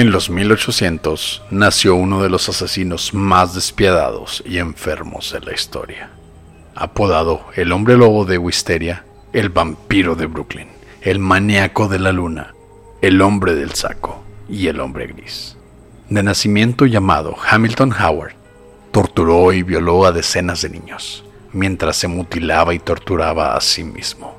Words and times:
En 0.00 0.12
los 0.12 0.30
1800 0.30 1.42
nació 1.50 1.94
uno 1.94 2.22
de 2.22 2.30
los 2.30 2.48
asesinos 2.48 3.12
más 3.12 3.54
despiadados 3.54 4.42
y 4.46 4.56
enfermos 4.56 5.30
de 5.30 5.40
la 5.40 5.52
historia. 5.52 6.08
Apodado 6.74 7.44
el 7.54 7.70
hombre 7.70 7.98
lobo 7.98 8.24
de 8.24 8.38
Wisteria, 8.38 9.04
el 9.34 9.50
vampiro 9.50 10.14
de 10.14 10.24
Brooklyn, 10.24 10.68
el 11.02 11.18
maníaco 11.18 11.86
de 11.86 11.98
la 11.98 12.12
luna, 12.12 12.54
el 13.02 13.20
hombre 13.20 13.54
del 13.54 13.74
saco 13.74 14.24
y 14.48 14.68
el 14.68 14.80
hombre 14.80 15.06
gris. 15.08 15.58
De 16.08 16.22
nacimiento 16.22 16.86
llamado 16.86 17.36
Hamilton 17.50 17.92
Howard, 17.92 18.32
torturó 18.92 19.52
y 19.52 19.62
violó 19.62 20.06
a 20.06 20.12
decenas 20.12 20.62
de 20.62 20.70
niños, 20.70 21.26
mientras 21.52 21.96
se 21.96 22.08
mutilaba 22.08 22.72
y 22.72 22.78
torturaba 22.78 23.54
a 23.54 23.60
sí 23.60 23.84
mismo. 23.84 24.34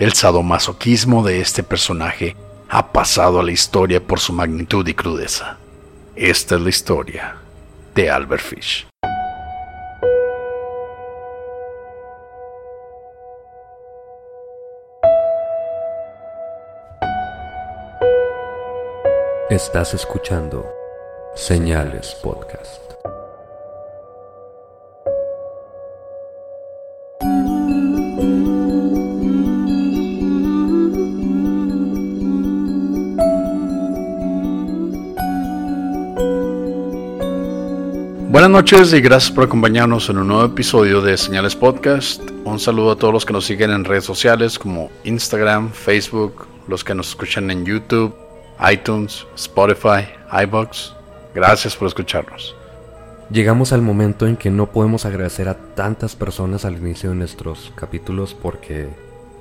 El 0.00 0.14
sadomasoquismo 0.14 1.22
de 1.22 1.40
este 1.40 1.62
personaje 1.62 2.34
ha 2.68 2.92
pasado 2.92 3.40
a 3.40 3.42
la 3.42 3.52
historia 3.52 4.00
por 4.00 4.20
su 4.20 4.32
magnitud 4.32 4.86
y 4.86 4.94
crudeza. 4.94 5.56
Esta 6.14 6.56
es 6.56 6.60
la 6.60 6.68
historia 6.68 7.36
de 7.94 8.10
Albert 8.10 8.42
Fish. 8.42 8.86
Estás 19.48 19.94
escuchando 19.94 20.70
Señales 21.34 22.14
Podcast. 22.22 22.87
Buenas 38.48 38.62
noches 38.62 38.94
y 38.94 39.02
gracias 39.02 39.30
por 39.30 39.44
acompañarnos 39.44 40.08
en 40.08 40.16
un 40.16 40.28
nuevo 40.28 40.46
episodio 40.46 41.02
de 41.02 41.18
Señales 41.18 41.54
Podcast. 41.54 42.22
Un 42.44 42.58
saludo 42.58 42.92
a 42.92 42.96
todos 42.96 43.12
los 43.12 43.26
que 43.26 43.34
nos 43.34 43.44
siguen 43.44 43.70
en 43.72 43.84
redes 43.84 44.06
sociales 44.06 44.58
como 44.58 44.88
Instagram, 45.04 45.70
Facebook, 45.70 46.46
los 46.66 46.82
que 46.82 46.94
nos 46.94 47.10
escuchan 47.10 47.50
en 47.50 47.66
YouTube, 47.66 48.14
iTunes, 48.72 49.26
Spotify, 49.36 50.08
iBox. 50.44 50.94
Gracias 51.34 51.76
por 51.76 51.88
escucharnos. 51.88 52.56
Llegamos 53.30 53.74
al 53.74 53.82
momento 53.82 54.26
en 54.26 54.38
que 54.38 54.50
no 54.50 54.72
podemos 54.72 55.04
agradecer 55.04 55.50
a 55.50 55.74
tantas 55.74 56.16
personas 56.16 56.64
al 56.64 56.78
inicio 56.78 57.10
de 57.10 57.16
nuestros 57.16 57.70
capítulos 57.74 58.32
porque 58.32 58.88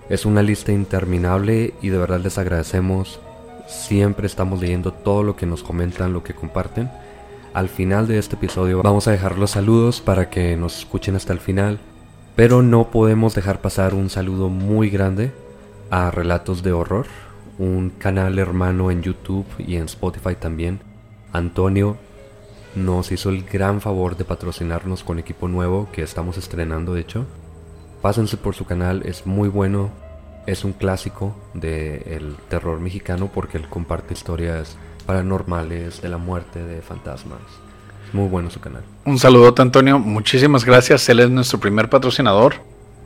es 0.10 0.26
una 0.26 0.44
lista 0.44 0.74
interminable 0.74 1.74
y 1.82 1.88
de 1.88 1.98
verdad 1.98 2.20
les 2.20 2.38
agradecemos. 2.38 3.22
Siempre 3.70 4.28
estamos 4.28 4.60
leyendo 4.60 4.92
todo 4.92 5.24
lo 5.24 5.38
que 5.38 5.46
nos 5.46 5.64
comentan, 5.64 6.12
lo 6.12 6.26
que 6.26 6.34
comparten. 6.34 6.90
Al 7.58 7.70
final 7.70 8.08
de 8.08 8.20
este 8.20 8.36
episodio 8.36 8.84
vamos 8.84 9.08
a 9.08 9.12
dejar 9.12 9.40
los 9.40 9.50
saludos 9.50 10.00
para 10.00 10.30
que 10.30 10.56
nos 10.56 10.78
escuchen 10.78 11.16
hasta 11.16 11.34
el 11.34 11.40
final, 11.40 11.80
pero 12.36 12.62
no 12.62 12.92
podemos 12.92 13.34
dejar 13.34 13.62
pasar 13.62 13.96
un 13.96 14.12
saludo 14.12 14.48
muy 14.48 14.92
grande 14.92 15.32
a 15.90 16.12
Relatos 16.12 16.62
de 16.62 16.72
Horror, 16.72 17.08
un 17.58 17.90
canal 17.90 18.38
hermano 18.38 18.92
en 18.92 19.02
YouTube 19.02 19.48
y 19.58 19.78
en 19.78 19.86
Spotify 19.86 20.36
también. 20.40 20.82
Antonio 21.34 21.98
nos 22.76 23.12
hizo 23.12 23.32
el 23.32 23.44
gran 23.44 23.82
favor 23.82 24.18
de 24.18 24.26
patrocinarnos 24.26 25.04
con 25.04 25.18
equipo 25.18 25.48
nuevo 25.48 25.90
que 25.92 26.04
estamos 26.04 26.38
estrenando 26.38 26.94
de 26.94 27.02
hecho. 27.02 27.26
Pásense 28.04 28.38
por 28.38 28.54
su 28.54 28.66
canal, 28.66 29.02
es 29.04 29.26
muy 29.26 29.50
bueno, 29.50 29.90
es 30.46 30.64
un 30.64 30.74
clásico 30.74 31.36
del 31.56 32.36
terror 32.50 32.80
mexicano 32.80 33.32
porque 33.34 33.58
él 33.58 33.68
comparte 33.68 34.14
historias 34.14 34.78
paranormales, 35.08 36.02
de 36.02 36.10
la 36.10 36.18
muerte, 36.18 36.64
de 36.64 36.84
fantasmas. 36.84 37.40
Muy 38.14 38.28
bueno 38.28 38.52
su 38.52 38.60
canal. 38.60 38.84
Un 39.06 39.18
saludote 39.18 39.64
Antonio, 39.64 39.98
muchísimas 39.98 40.64
gracias, 40.64 41.10
él 41.10 41.22
es 41.22 41.30
nuestro 41.32 41.60
primer 41.60 41.90
patrocinador. 41.90 42.56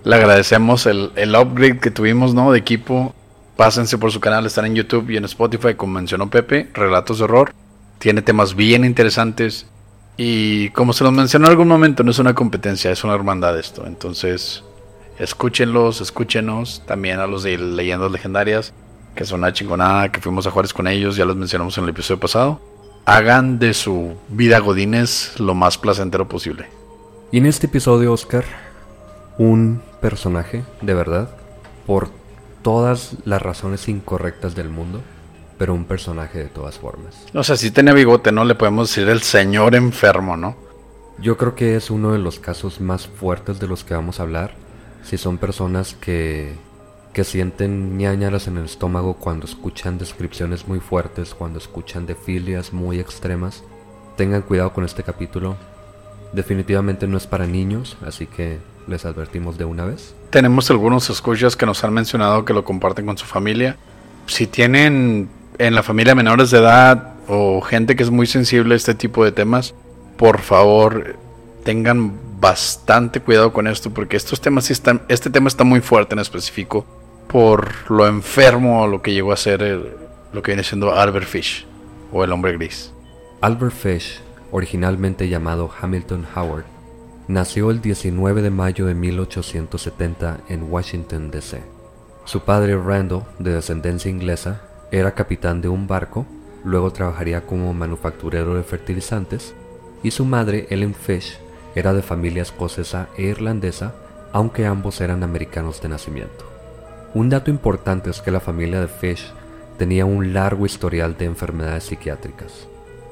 Le 0.03 0.15
agradecemos 0.15 0.87
el, 0.87 1.11
el 1.15 1.35
upgrade 1.35 1.79
que 1.79 1.91
tuvimos 1.91 2.33
¿no? 2.33 2.51
de 2.51 2.59
equipo. 2.59 3.13
Pásense 3.55 3.97
por 3.99 4.11
su 4.11 4.19
canal, 4.19 4.45
están 4.45 4.65
en 4.65 4.75
YouTube 4.75 5.11
y 5.11 5.17
en 5.17 5.25
Spotify, 5.25 5.75
como 5.75 5.93
mencionó 5.93 6.29
Pepe, 6.29 6.69
Relatos 6.73 7.19
de 7.19 7.25
Horror. 7.25 7.53
Tiene 7.99 8.23
temas 8.23 8.55
bien 8.55 8.83
interesantes. 8.83 9.67
Y 10.17 10.69
como 10.71 10.93
se 10.93 11.03
los 11.03 11.13
mencionó 11.13 11.45
en 11.45 11.51
algún 11.51 11.67
momento, 11.67 12.03
no 12.03 12.11
es 12.11 12.17
una 12.17 12.33
competencia, 12.33 12.89
es 12.89 13.03
una 13.03 13.13
hermandad 13.13 13.57
esto. 13.59 13.85
Entonces, 13.85 14.63
escúchenlos, 15.19 16.01
escúchenos. 16.01 16.81
También 16.87 17.19
a 17.19 17.27
los 17.27 17.43
de 17.43 17.59
Leyendas 17.59 18.11
Legendarias 18.11 18.73
que 19.15 19.23
es 19.23 19.31
una 19.31 19.53
chingonada, 19.53 20.11
que 20.11 20.21
fuimos 20.21 20.47
a 20.47 20.51
Juárez 20.51 20.73
con 20.73 20.87
ellos, 20.87 21.15
ya 21.15 21.25
los 21.25 21.35
mencionamos 21.35 21.77
en 21.77 21.83
el 21.85 21.89
episodio 21.91 22.19
pasado. 22.19 22.61
Hagan 23.05 23.59
de 23.59 23.73
su 23.73 24.15
vida 24.29 24.59
godines 24.59 25.39
lo 25.39 25.55
más 25.55 25.77
placentero 25.77 26.27
posible. 26.27 26.67
Y 27.31 27.37
en 27.37 27.45
este 27.45 27.67
episodio, 27.67 28.13
Oscar, 28.13 28.45
un 29.37 29.81
personaje, 30.01 30.63
de 30.81 30.93
verdad, 30.93 31.29
por 31.85 32.09
todas 32.61 33.15
las 33.25 33.41
razones 33.41 33.87
incorrectas 33.87 34.55
del 34.55 34.69
mundo, 34.69 35.01
pero 35.57 35.73
un 35.73 35.85
personaje 35.85 36.39
de 36.39 36.45
todas 36.45 36.77
formas. 36.77 37.25
O 37.33 37.43
sea, 37.43 37.55
si 37.55 37.71
tiene 37.71 37.93
bigote, 37.93 38.31
¿no? 38.31 38.45
Le 38.45 38.55
podemos 38.55 38.89
decir 38.89 39.09
el 39.09 39.21
señor 39.21 39.75
enfermo, 39.75 40.37
¿no? 40.37 40.55
Yo 41.19 41.37
creo 41.37 41.55
que 41.55 41.75
es 41.75 41.91
uno 41.91 42.13
de 42.13 42.19
los 42.19 42.39
casos 42.39 42.81
más 42.81 43.07
fuertes 43.07 43.59
de 43.59 43.67
los 43.67 43.83
que 43.83 43.93
vamos 43.93 44.19
a 44.19 44.23
hablar. 44.23 44.55
Si 45.03 45.17
son 45.17 45.37
personas 45.37 45.93
que 45.93 46.55
que 47.13 47.23
sienten 47.23 47.97
ñañaras 47.97 48.47
en 48.47 48.57
el 48.57 48.65
estómago 48.65 49.15
cuando 49.15 49.45
escuchan 49.45 49.97
descripciones 49.97 50.67
muy 50.67 50.79
fuertes, 50.79 51.35
cuando 51.35 51.59
escuchan 51.59 52.05
de 52.05 52.15
filias 52.15 52.71
muy 52.71 52.99
extremas. 52.99 53.63
Tengan 54.15 54.43
cuidado 54.43 54.71
con 54.71 54.85
este 54.85 55.03
capítulo. 55.03 55.57
Definitivamente 56.31 57.07
no 57.07 57.17
es 57.17 57.27
para 57.27 57.45
niños, 57.45 57.97
así 58.05 58.27
que 58.27 58.59
les 58.87 59.03
advertimos 59.03 59.57
de 59.57 59.65
una 59.65 59.85
vez. 59.85 60.15
Tenemos 60.29 60.69
algunos 60.71 61.09
escuchas 61.09 61.57
que 61.57 61.65
nos 61.65 61.83
han 61.83 61.93
mencionado 61.93 62.45
que 62.45 62.53
lo 62.53 62.63
comparten 62.63 63.05
con 63.05 63.17
su 63.17 63.25
familia. 63.25 63.75
Si 64.27 64.47
tienen 64.47 65.29
en 65.57 65.75
la 65.75 65.83
familia 65.83 66.15
menores 66.15 66.51
de 66.51 66.59
edad 66.59 67.15
o 67.27 67.59
gente 67.61 67.97
que 67.97 68.03
es 68.03 68.09
muy 68.09 68.25
sensible 68.25 68.73
a 68.73 68.77
este 68.77 68.95
tipo 68.95 69.25
de 69.25 69.33
temas, 69.33 69.73
por 70.17 70.39
favor 70.39 71.17
tengan 71.65 72.13
bastante 72.39 73.19
cuidado 73.19 73.51
con 73.53 73.67
esto 73.67 73.93
porque 73.93 74.17
estos 74.17 74.41
temas 74.41 74.65
sí 74.65 74.73
están, 74.73 75.01
este 75.09 75.29
tema 75.29 75.47
está 75.47 75.63
muy 75.63 75.81
fuerte 75.81 76.15
en 76.15 76.19
específico 76.19 76.85
por 77.31 77.89
lo 77.89 78.07
enfermo 78.07 78.87
lo 78.87 79.01
que 79.01 79.13
llegó 79.13 79.31
a 79.31 79.37
ser 79.37 79.61
lo 80.33 80.41
que 80.41 80.51
viene 80.51 80.63
siendo 80.63 80.93
Albert 80.93 81.27
Fish 81.27 81.65
o 82.11 82.25
el 82.25 82.31
hombre 82.33 82.51
gris. 82.53 82.91
Albert 83.39 83.73
Fish, 83.73 84.19
originalmente 84.51 85.29
llamado 85.29 85.71
Hamilton 85.79 86.27
Howard, 86.35 86.65
nació 87.29 87.71
el 87.71 87.81
19 87.81 88.41
de 88.41 88.49
mayo 88.49 88.85
de 88.85 88.95
1870 88.95 90.41
en 90.49 90.63
Washington, 90.69 91.31
D.C. 91.31 91.63
Su 92.25 92.41
padre 92.41 92.75
Randall, 92.75 93.23
de 93.39 93.53
descendencia 93.53 94.11
inglesa, 94.11 94.61
era 94.91 95.13
capitán 95.13 95.61
de 95.61 95.69
un 95.69 95.87
barco, 95.87 96.25
luego 96.65 96.91
trabajaría 96.91 97.45
como 97.45 97.73
manufacturero 97.73 98.55
de 98.55 98.63
fertilizantes, 98.63 99.55
y 100.03 100.11
su 100.11 100.25
madre, 100.25 100.67
Ellen 100.69 100.93
Fish, 100.93 101.39
era 101.75 101.93
de 101.93 102.01
familia 102.01 102.41
escocesa 102.41 103.07
e 103.17 103.23
irlandesa, 103.23 103.95
aunque 104.33 104.65
ambos 104.65 104.99
eran 104.99 105.23
americanos 105.23 105.81
de 105.81 105.89
nacimiento. 105.89 106.50
Un 107.13 107.29
dato 107.29 107.51
importante 107.51 108.09
es 108.09 108.21
que 108.21 108.31
la 108.31 108.39
familia 108.39 108.79
de 108.79 108.87
Fish 108.87 109.33
tenía 109.77 110.05
un 110.05 110.33
largo 110.33 110.65
historial 110.65 111.17
de 111.17 111.25
enfermedades 111.25 111.83
psiquiátricas. 111.83 112.67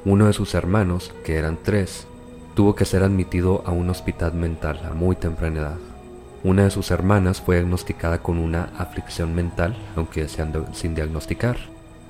Uno 0.06 0.26
de 0.26 0.32
sus 0.32 0.54
hermanos, 0.54 1.12
que 1.22 1.36
eran 1.36 1.58
tres, 1.62 2.06
tuvo 2.54 2.74
que 2.74 2.86
ser 2.86 3.02
admitido 3.02 3.62
a 3.66 3.72
un 3.72 3.90
hospital 3.90 4.32
mental 4.32 4.80
a 4.90 4.94
muy 4.94 5.16
temprana 5.16 5.60
edad. 5.60 5.78
Una 6.42 6.64
de 6.64 6.70
sus 6.70 6.90
hermanas 6.90 7.42
fue 7.42 7.56
diagnosticada 7.56 8.22
con 8.22 8.38
una 8.38 8.70
aflicción 8.78 9.34
mental, 9.34 9.76
aunque 9.96 10.26
sin 10.28 10.94
diagnosticar, 10.94 11.58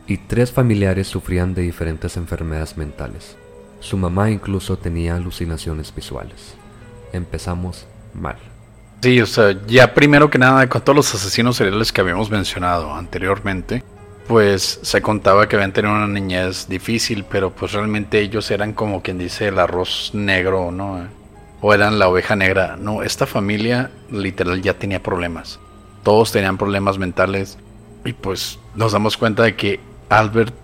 y 0.07 0.19
tres 0.19 0.53
familiares 0.53 1.09
sufrían 1.09 1.55
de 1.55 1.63
diferentes 1.63 2.17
enfermedades 2.17 2.77
mentales. 2.77 3.37
Su 3.81 3.97
mamá 3.97 4.31
incluso 4.31 4.79
tenía 4.79 5.17
alucinaciones 5.17 5.93
visuales. 5.93 6.55
Empezamos 7.13 7.89
mal. 8.15 8.50
Sí, 9.00 9.19
o 9.20 9.26
sea, 9.26 9.56
ya 9.67 9.94
primero 9.94 10.29
que 10.29 10.38
nada, 10.38 10.69
con 10.69 10.82
todos 10.82 10.97
los 10.97 11.14
asesinos 11.14 11.56
seriales 11.56 11.91
que 11.91 12.02
habíamos 12.02 12.31
mencionado 12.31 12.94
anteriormente, 12.94 13.82
pues 14.29 14.79
se 14.82 15.00
contaba 15.00 15.49
que 15.49 15.56
habían 15.56 15.73
tenido 15.73 15.94
una 15.94 16.06
niñez 16.06 16.69
difícil, 16.69 17.25
pero 17.25 17.50
pues 17.50 17.73
realmente 17.73 18.20
ellos 18.20 18.50
eran 18.50 18.75
como 18.75 19.02
quien 19.02 19.17
dice 19.17 19.49
el 19.49 19.58
arroz 19.58 20.11
negro, 20.12 20.70
¿no? 20.70 21.08
O 21.62 21.73
eran 21.73 21.99
la 21.99 22.08
oveja 22.08 22.37
negra. 22.37 22.76
No, 22.76 23.02
esta 23.02 23.26
familia 23.26 23.91
literal 24.11 24.61
ya 24.61 24.75
tenía 24.75 25.02
problemas. 25.02 25.58
Todos 26.02 26.31
tenían 26.31 26.58
problemas 26.58 26.99
mentales 26.99 27.58
y 28.05 28.12
pues 28.12 28.58
nos 28.75 28.93
damos 28.93 29.17
cuenta 29.17 29.44
de 29.44 29.56
que 29.56 29.81
Albert 30.11 30.55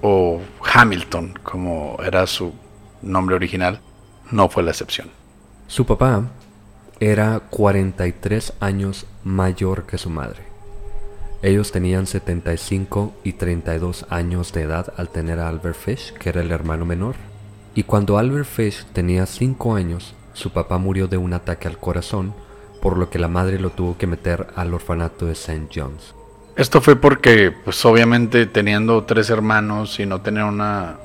o 0.00 0.40
Hamilton, 0.72 1.34
como 1.42 1.96
era 2.04 2.26
su 2.28 2.54
nombre 3.02 3.34
original, 3.34 3.80
no 4.30 4.48
fue 4.48 4.62
la 4.62 4.70
excepción. 4.70 5.08
Su 5.66 5.84
papá 5.84 6.22
era 7.00 7.40
43 7.50 8.54
años 8.60 9.06
mayor 9.24 9.84
que 9.84 9.98
su 9.98 10.10
madre. 10.10 10.42
Ellos 11.42 11.72
tenían 11.72 12.06
75 12.06 13.12
y 13.22 13.34
32 13.34 14.06
años 14.08 14.52
de 14.52 14.62
edad 14.62 14.94
al 14.96 15.10
tener 15.10 15.40
a 15.40 15.48
Albert 15.48 15.76
Fish, 15.76 16.12
que 16.14 16.30
era 16.30 16.40
el 16.40 16.50
hermano 16.50 16.86
menor. 16.86 17.16
Y 17.74 17.82
cuando 17.82 18.16
Albert 18.16 18.46
Fish 18.46 18.86
tenía 18.92 19.26
5 19.26 19.74
años, 19.74 20.14
su 20.32 20.52
papá 20.52 20.78
murió 20.78 21.06
de 21.06 21.18
un 21.18 21.34
ataque 21.34 21.68
al 21.68 21.78
corazón, 21.78 22.32
por 22.80 22.96
lo 22.96 23.10
que 23.10 23.18
la 23.18 23.28
madre 23.28 23.58
lo 23.58 23.70
tuvo 23.70 23.98
que 23.98 24.06
meter 24.06 24.46
al 24.56 24.72
orfanato 24.72 25.26
de 25.26 25.32
St. 25.32 25.68
John's. 25.74 26.14
Esto 26.56 26.80
fue 26.80 26.96
porque, 26.96 27.52
pues 27.52 27.84
obviamente 27.84 28.46
teniendo 28.46 29.04
tres 29.04 29.28
hermanos 29.28 29.98
y 29.98 30.06
no 30.06 30.20
tener 30.20 30.44
una, 30.44 30.96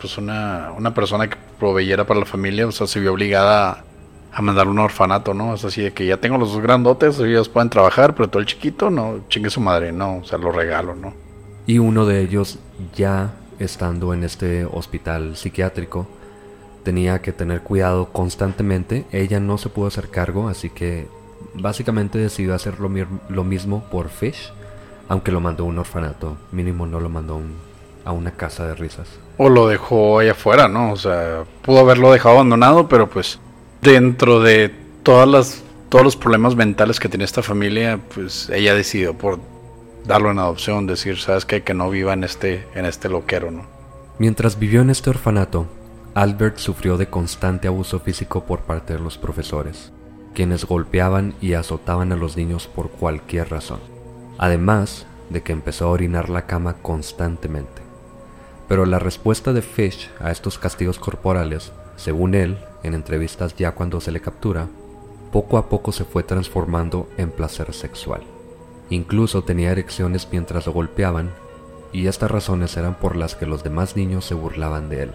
pues 0.00 0.16
una, 0.16 0.70
una 0.76 0.94
persona 0.94 1.28
que 1.28 1.36
proveyera 1.58 2.06
para 2.06 2.20
la 2.20 2.26
familia, 2.26 2.66
o 2.66 2.72
sea, 2.72 2.86
se 2.86 3.00
vio 3.00 3.12
obligada 3.12 3.84
a 4.32 4.42
mandar 4.42 4.66
un 4.66 4.78
orfanato, 4.78 5.34
¿no? 5.34 5.54
Es 5.54 5.64
así 5.64 5.82
de 5.82 5.92
que 5.92 6.06
ya 6.06 6.16
tengo 6.16 6.38
los 6.38 6.52
dos 6.52 6.62
grandotes, 6.62 7.18
ellos 7.18 7.48
pueden 7.48 7.68
trabajar, 7.68 8.14
pero 8.14 8.28
todo 8.28 8.40
el 8.40 8.46
chiquito, 8.46 8.90
no, 8.90 9.20
chingue 9.28 9.50
su 9.50 9.60
madre, 9.60 9.92
no, 9.92 10.18
o 10.18 10.24
sea, 10.24 10.38
lo 10.38 10.50
regalo, 10.52 10.94
¿no? 10.94 11.12
Y 11.66 11.78
uno 11.78 12.06
de 12.06 12.20
ellos, 12.22 12.58
ya 12.94 13.34
estando 13.58 14.14
en 14.14 14.24
este 14.24 14.64
hospital 14.64 15.36
psiquiátrico, 15.36 16.06
tenía 16.82 17.20
que 17.20 17.32
tener 17.32 17.60
cuidado 17.60 18.06
constantemente. 18.06 19.04
Ella 19.12 19.38
no 19.38 19.58
se 19.58 19.68
pudo 19.68 19.86
hacer 19.86 20.08
cargo, 20.08 20.48
así 20.48 20.70
que 20.70 21.06
básicamente 21.54 22.18
decidió 22.18 22.54
hacer 22.54 22.80
lo, 22.80 22.90
lo 23.28 23.44
mismo 23.44 23.84
por 23.90 24.08
Fish, 24.08 24.52
aunque 25.08 25.30
lo 25.30 25.40
mandó 25.40 25.64
a 25.64 25.66
un 25.66 25.78
orfanato, 25.78 26.36
mínimo 26.50 26.86
no 26.86 27.00
lo 27.00 27.10
mandó 27.10 27.40
a 28.04 28.12
una 28.12 28.32
casa 28.32 28.66
de 28.66 28.74
risas. 28.74 29.08
O 29.36 29.48
lo 29.48 29.68
dejó 29.68 30.18
ahí 30.18 30.28
afuera, 30.28 30.68
¿no? 30.68 30.92
O 30.92 30.96
sea, 30.96 31.44
pudo 31.62 31.80
haberlo 31.80 32.12
dejado 32.12 32.36
abandonado, 32.36 32.88
pero 32.88 33.08
pues 33.08 33.38
dentro 33.82 34.40
de 34.40 34.72
todas 35.02 35.28
las, 35.28 35.62
todos 35.88 36.04
los 36.04 36.16
problemas 36.16 36.56
mentales 36.56 37.00
que 37.00 37.08
tiene 37.08 37.24
esta 37.24 37.42
familia, 37.42 38.00
pues 38.14 38.48
ella 38.50 38.74
decidió 38.74 39.18
por 39.18 39.38
darlo 40.06 40.30
en 40.30 40.38
adopción, 40.38 40.86
decir, 40.86 41.18
sabes 41.18 41.44
qué? 41.44 41.62
que 41.62 41.74
no 41.74 41.90
viva 41.90 42.12
en 42.12 42.24
este, 42.24 42.66
en 42.74 42.86
este 42.86 43.08
loquero, 43.08 43.50
¿no? 43.50 43.66
Mientras 44.18 44.58
vivió 44.58 44.80
en 44.82 44.90
este 44.90 45.10
orfanato, 45.10 45.66
Albert 46.14 46.58
sufrió 46.58 46.96
de 46.96 47.08
constante 47.08 47.68
abuso 47.68 47.98
físico 47.98 48.44
por 48.44 48.60
parte 48.60 48.92
de 48.92 49.00
los 49.00 49.18
profesores, 49.18 49.92
quienes 50.34 50.64
golpeaban 50.64 51.34
y 51.40 51.54
azotaban 51.54 52.12
a 52.12 52.16
los 52.16 52.36
niños 52.36 52.68
por 52.68 52.90
cualquier 52.90 53.50
razón, 53.50 53.80
además 54.38 55.06
de 55.30 55.42
que 55.42 55.52
empezó 55.52 55.86
a 55.86 55.90
orinar 55.90 56.28
la 56.28 56.46
cama 56.46 56.74
constantemente. 56.82 57.82
Pero 58.68 58.86
la 58.86 58.98
respuesta 58.98 59.52
de 59.52 59.62
Fish 59.62 60.10
a 60.20 60.30
estos 60.30 60.58
castigos 60.58 60.98
corporales, 60.98 61.72
según 62.02 62.34
él, 62.34 62.58
en 62.82 62.94
entrevistas 62.94 63.54
ya 63.54 63.76
cuando 63.76 64.00
se 64.00 64.10
le 64.10 64.20
captura, 64.20 64.66
poco 65.30 65.56
a 65.56 65.68
poco 65.68 65.92
se 65.92 66.04
fue 66.04 66.24
transformando 66.24 67.08
en 67.16 67.30
placer 67.30 67.72
sexual. 67.72 68.22
Incluso 68.90 69.44
tenía 69.44 69.70
erecciones 69.70 70.26
mientras 70.32 70.66
lo 70.66 70.72
golpeaban, 70.72 71.30
y 71.92 72.08
estas 72.08 72.28
razones 72.28 72.76
eran 72.76 72.96
por 72.96 73.14
las 73.14 73.36
que 73.36 73.46
los 73.46 73.62
demás 73.62 73.94
niños 73.94 74.24
se 74.24 74.34
burlaban 74.34 74.88
de 74.88 75.04
él. 75.04 75.12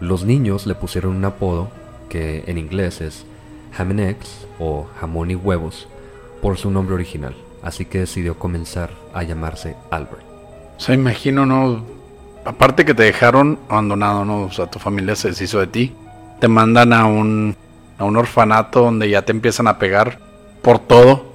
Los 0.00 0.26
niños 0.26 0.66
le 0.66 0.74
pusieron 0.74 1.16
un 1.16 1.24
apodo 1.24 1.70
que 2.10 2.44
en 2.46 2.58
inglés 2.58 3.00
es 3.00 3.24
ham 3.78 3.96
o 4.58 4.86
jamón 5.00 5.30
y 5.30 5.34
huevos 5.34 5.88
por 6.42 6.58
su 6.58 6.70
nombre 6.70 6.94
original, 6.94 7.34
así 7.62 7.86
que 7.86 8.00
decidió 8.00 8.38
comenzar 8.38 8.90
a 9.14 9.22
llamarse 9.22 9.76
Albert. 9.90 10.24
O 10.76 10.80
sea, 10.80 10.94
imagino, 10.94 11.46
¿no? 11.46 11.86
Aparte 12.44 12.84
que 12.84 12.92
te 12.92 13.04
dejaron 13.04 13.58
abandonado, 13.70 14.26
¿no? 14.26 14.42
O 14.42 14.52
sea, 14.52 14.66
tu 14.66 14.78
familia 14.78 15.16
se 15.16 15.28
deshizo 15.28 15.60
de 15.60 15.68
ti 15.68 15.94
te 16.40 16.48
mandan 16.48 16.92
a 16.92 17.06
un, 17.06 17.56
a 17.98 18.04
un 18.04 18.16
orfanato 18.16 18.82
donde 18.82 19.08
ya 19.10 19.22
te 19.22 19.32
empiezan 19.32 19.66
a 19.66 19.78
pegar 19.78 20.18
por 20.62 20.78
todo. 20.78 21.26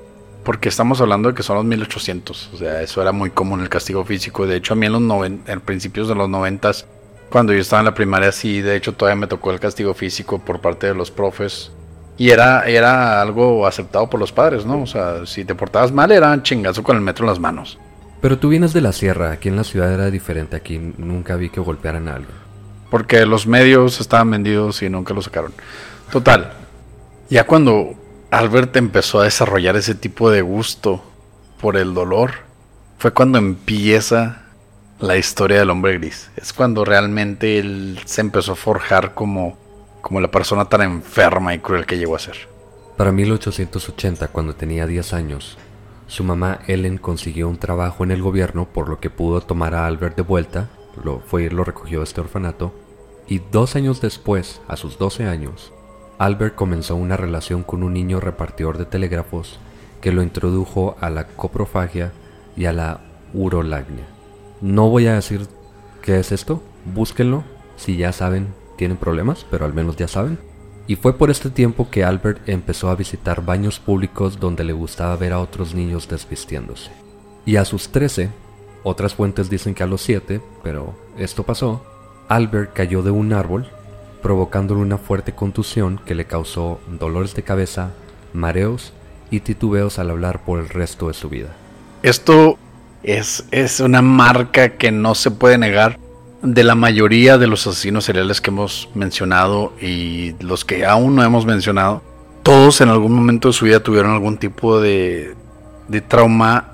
Porque 0.44 0.68
estamos 0.68 1.00
hablando 1.00 1.30
de 1.30 1.36
que 1.36 1.44
son 1.44 1.56
los 1.56 1.66
1800. 1.66 2.50
O 2.54 2.58
sea, 2.58 2.82
eso 2.82 3.02
era 3.02 3.14
muy 3.14 3.30
común 3.30 3.62
el 3.62 3.70
castigo 3.70 4.04
físico. 4.04 4.46
De 4.46 4.58
hecho, 4.58 4.74
a 4.74 4.76
mí 4.76 4.86
en 4.86 4.92
los 4.92 5.02
noven, 5.02 5.42
en 5.48 5.62
principios 5.62 6.10
de 6.10 6.16
los 6.16 6.28
noventas, 6.28 6.86
cuando 7.30 7.54
yo 7.54 7.60
estaba 7.60 7.80
en 7.80 7.86
la 7.86 7.94
primaria, 7.94 8.32
sí, 8.32 8.62
de 8.62 8.76
hecho 8.76 8.94
todavía 8.94 9.22
me 9.22 9.28
tocó 9.28 9.52
el 9.52 9.60
castigo 9.60 9.94
físico 9.94 10.40
por 10.40 10.60
parte 10.60 10.88
de 10.88 10.96
los 10.96 11.12
profes. 11.12 11.72
Y 12.18 12.30
era, 12.30 12.64
era 12.68 13.22
algo 13.22 13.66
aceptado 13.66 14.10
por 14.10 14.20
los 14.20 14.32
padres, 14.32 14.66
¿no? 14.66 14.84
O 14.84 14.86
sea, 14.86 15.26
si 15.26 15.46
te 15.46 15.56
portabas 15.56 15.92
mal 15.92 16.12
era 16.12 16.44
chingazo 16.44 16.84
con 16.84 16.96
el 16.96 17.02
metro 17.02 17.26
en 17.26 17.30
las 17.30 17.40
manos. 17.40 17.80
Pero 18.22 18.38
tú 18.38 18.50
vienes 18.50 18.72
de 18.72 18.82
la 18.82 18.92
sierra, 18.92 19.32
aquí 19.32 19.50
en 19.50 19.56
la 19.56 19.64
ciudad 19.64 19.92
era 19.92 20.12
diferente, 20.12 20.56
aquí 20.56 20.78
nunca 20.98 21.36
vi 21.36 21.50
que 21.50 21.60
golpearan 21.60 22.08
a 22.08 22.16
porque 22.94 23.26
los 23.26 23.48
medios 23.48 24.00
estaban 24.00 24.30
vendidos 24.30 24.84
y 24.84 24.88
nunca 24.88 25.16
lo 25.16 25.24
sacaron. 25.24 25.52
Total, 26.12 26.54
ya 27.28 27.44
cuando 27.48 27.96
Albert 28.30 28.78
empezó 28.78 29.20
a 29.20 29.24
desarrollar 29.24 29.76
ese 29.76 29.96
tipo 29.96 30.30
de 30.30 30.44
gusto 30.44 31.04
por 31.60 31.76
el 31.76 31.96
dolor, 31.96 32.34
fue 33.00 33.12
cuando 33.12 33.40
empieza 33.40 34.44
la 35.00 35.18
historia 35.18 35.58
del 35.58 35.72
hombre 35.72 35.98
gris. 35.98 36.30
Es 36.36 36.54
cuando 36.54 36.86
realmente 36.86 37.58
él 37.58 38.00
se 38.06 38.22
empezó 38.22 38.52
a 38.52 38.56
forjar 38.56 39.16
como, 39.16 39.58
como 40.02 40.22
la 40.22 40.30
persona 40.30 40.66
tan 40.66 40.84
enferma 40.84 41.56
y 41.56 41.60
cruel 41.62 41.88
que 41.88 41.98
llegó 41.98 42.16
a 42.16 42.20
ser. 42.20 42.48
Para 42.96 43.12
1880, 43.12 44.28
cuando 44.28 44.54
tenía 44.54 44.86
10 44.86 45.14
años, 45.14 45.58
su 46.06 46.24
mamá 46.24 46.60
Ellen 46.68 47.00
consiguió 47.00 47.50
un 47.50 47.58
trabajo 47.58 48.04
en 48.04 48.12
el 48.12 48.22
gobierno 48.22 48.68
por 48.72 48.88
lo 48.88 49.00
que 49.00 49.10
pudo 49.10 49.42
tomar 49.42 49.74
a 49.74 49.88
Albert 49.88 50.16
de 50.16 50.22
vuelta, 50.22 50.70
lo 51.04 51.22
fue 51.22 51.46
y 51.46 51.50
lo 51.50 51.64
recogió 51.64 51.98
de 51.98 52.04
este 52.04 52.22
orfanato, 52.22 52.83
y 53.28 53.40
dos 53.52 53.76
años 53.76 54.02
después, 54.02 54.62
a 54.68 54.78
sus 54.78 54.98
12 54.98 55.26
años, 55.26 55.72
Albert 56.18 56.56
comenzó 56.56 56.96
una 56.96 57.18
relación 57.18 57.64
con 57.64 57.84
un 57.84 57.94
niño 57.94 58.20
repartidor 58.20 58.78
de 58.78 58.86
telégrafos 58.86 59.60
que 60.02 60.12
lo 60.12 60.22
introdujo 60.22 60.96
a 61.00 61.10
la 61.10 61.28
coprofagia 61.28 62.12
y 62.56 62.66
a 62.66 62.74
la 62.74 63.02
urolagnia. 63.34 64.06
No 64.62 64.90
voy 64.90 65.08
a 65.08 65.16
decir 65.16 65.48
qué 66.02 66.20
es 66.20 66.32
esto, 66.32 66.62
búsquenlo, 66.94 67.44
si 67.78 67.98
ya 67.98 68.12
saben, 68.12 68.54
tienen 68.78 68.98
problemas, 68.98 69.46
pero 69.50 69.66
al 69.66 69.74
menos 69.74 69.96
ya 69.96 70.08
saben. 70.08 70.38
Y 70.86 70.98
fue 70.98 71.18
por 71.18 71.32
este 71.32 71.50
tiempo 71.50 71.90
que 71.90 72.04
Albert 72.04 72.48
empezó 72.48 72.90
a 72.90 72.96
visitar 72.96 73.46
baños 73.46 73.80
públicos 73.80 74.40
donde 74.40 74.66
le 74.66 74.74
gustaba 74.74 75.16
ver 75.16 75.32
a 75.32 75.40
otros 75.40 75.74
niños 75.74 76.10
desvistiéndose. 76.10 76.92
Y 77.46 77.56
a 77.56 77.66
sus 77.66 77.90
13, 77.90 78.30
otras 78.84 79.16
fuentes 79.16 79.50
dicen 79.50 79.74
que 79.74 79.84
a 79.84 79.88
los 79.88 80.02
7, 80.02 80.42
pero 80.62 80.94
esto 81.18 81.44
pasó, 81.44 81.82
Albert 82.28 82.74
cayó 82.74 83.02
de 83.02 83.12
un 83.12 83.34
árbol, 83.34 83.68
provocándole 84.22 84.82
una 84.82 84.98
fuerte 84.98 85.34
contusión 85.34 86.00
que 86.06 86.16
le 86.16 86.26
causó 86.26 86.80
dolores 86.88 87.36
de 87.36 87.44
cabeza, 87.44 87.92
mareos 88.34 88.94
y 89.30 89.42
titubeos 89.42 90.00
al 90.00 90.10
hablar 90.10 90.44
por 90.44 90.60
el 90.60 90.70
resto 90.70 91.08
de 91.08 91.14
su 91.14 91.30
vida. 91.30 91.50
Esto 92.04 92.58
es, 93.04 93.46
es 93.52 93.80
una 93.80 94.02
marca 94.02 94.78
que 94.78 94.92
no 94.92 95.16
se 95.16 95.32
puede 95.32 95.58
negar 95.58 96.00
de 96.42 96.64
la 96.64 96.76
mayoría 96.76 97.38
de 97.38 97.48
los 97.48 97.66
asesinos 97.66 98.06
seriales 98.06 98.42
que 98.42 98.50
hemos 98.50 98.90
mencionado 98.94 99.74
y 99.82 100.36
los 100.44 100.66
que 100.66 100.86
aún 100.86 101.16
no 101.16 101.24
hemos 101.24 101.46
mencionado. 101.46 102.02
Todos 102.44 102.82
en 102.82 102.90
algún 102.90 103.14
momento 103.14 103.48
de 103.48 103.54
su 103.54 103.66
vida 103.66 103.82
tuvieron 103.82 104.12
algún 104.12 104.38
tipo 104.38 104.82
de, 104.82 105.36
de 105.88 106.02
trauma 106.02 106.74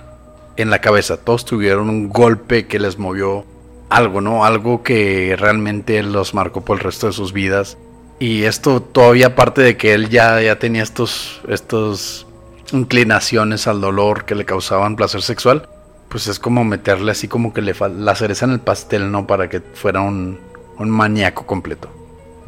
en 0.57 0.71
la 0.71 0.81
cabeza. 0.81 1.17
Todos 1.17 1.45
tuvieron 1.45 1.89
un 1.89 2.09
golpe 2.09 2.65
que 2.65 2.79
les 2.79 2.97
movió 2.97 3.45
algo, 3.89 4.21
¿no? 4.21 4.45
Algo 4.45 4.83
que 4.83 5.35
realmente 5.37 6.01
los 6.03 6.33
marcó 6.33 6.61
por 6.61 6.77
el 6.77 6.83
resto 6.83 7.07
de 7.07 7.13
sus 7.13 7.33
vidas. 7.33 7.77
Y 8.19 8.43
esto 8.43 8.81
todavía 8.81 9.27
aparte 9.27 9.61
de 9.61 9.77
que 9.77 9.93
él 9.93 10.09
ya, 10.09 10.41
ya 10.41 10.59
tenía 10.59 10.83
estos, 10.83 11.41
estos 11.47 12.27
inclinaciones 12.71 13.67
al 13.67 13.81
dolor 13.81 14.25
que 14.25 14.35
le 14.35 14.45
causaban 14.45 14.95
placer 14.95 15.21
sexual, 15.21 15.67
pues 16.09 16.27
es 16.27 16.39
como 16.39 16.63
meterle 16.63 17.11
así 17.11 17.27
como 17.27 17.53
que 17.53 17.61
le 17.61 17.73
la 17.97 18.15
cereza 18.15 18.45
en 18.45 18.51
el 18.51 18.59
pastel, 18.59 19.11
¿no? 19.11 19.25
Para 19.25 19.47
que 19.49 19.61
fuera 19.61 20.01
un, 20.01 20.39
un 20.77 20.89
maníaco 20.89 21.45
completo. 21.45 21.89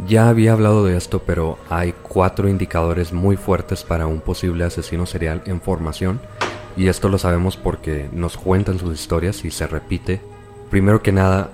Ya 0.07 0.29
había 0.29 0.53
hablado 0.53 0.83
de 0.83 0.97
esto, 0.97 1.19
pero 1.19 1.59
hay 1.69 1.93
cuatro 2.01 2.49
indicadores 2.49 3.13
muy 3.13 3.37
fuertes 3.37 3.83
para 3.83 4.07
un 4.07 4.19
posible 4.19 4.63
asesino 4.63 5.05
serial 5.05 5.43
en 5.45 5.61
formación, 5.61 6.19
y 6.75 6.87
esto 6.87 7.07
lo 7.09 7.17
sabemos 7.17 7.55
porque 7.57 8.09
nos 8.11 8.37
cuentan 8.37 8.79
sus 8.79 8.99
historias 8.99 9.45
y 9.45 9.51
se 9.51 9.67
repite. 9.67 10.21
Primero 10.71 11.03
que 11.03 11.11
nada, 11.11 11.51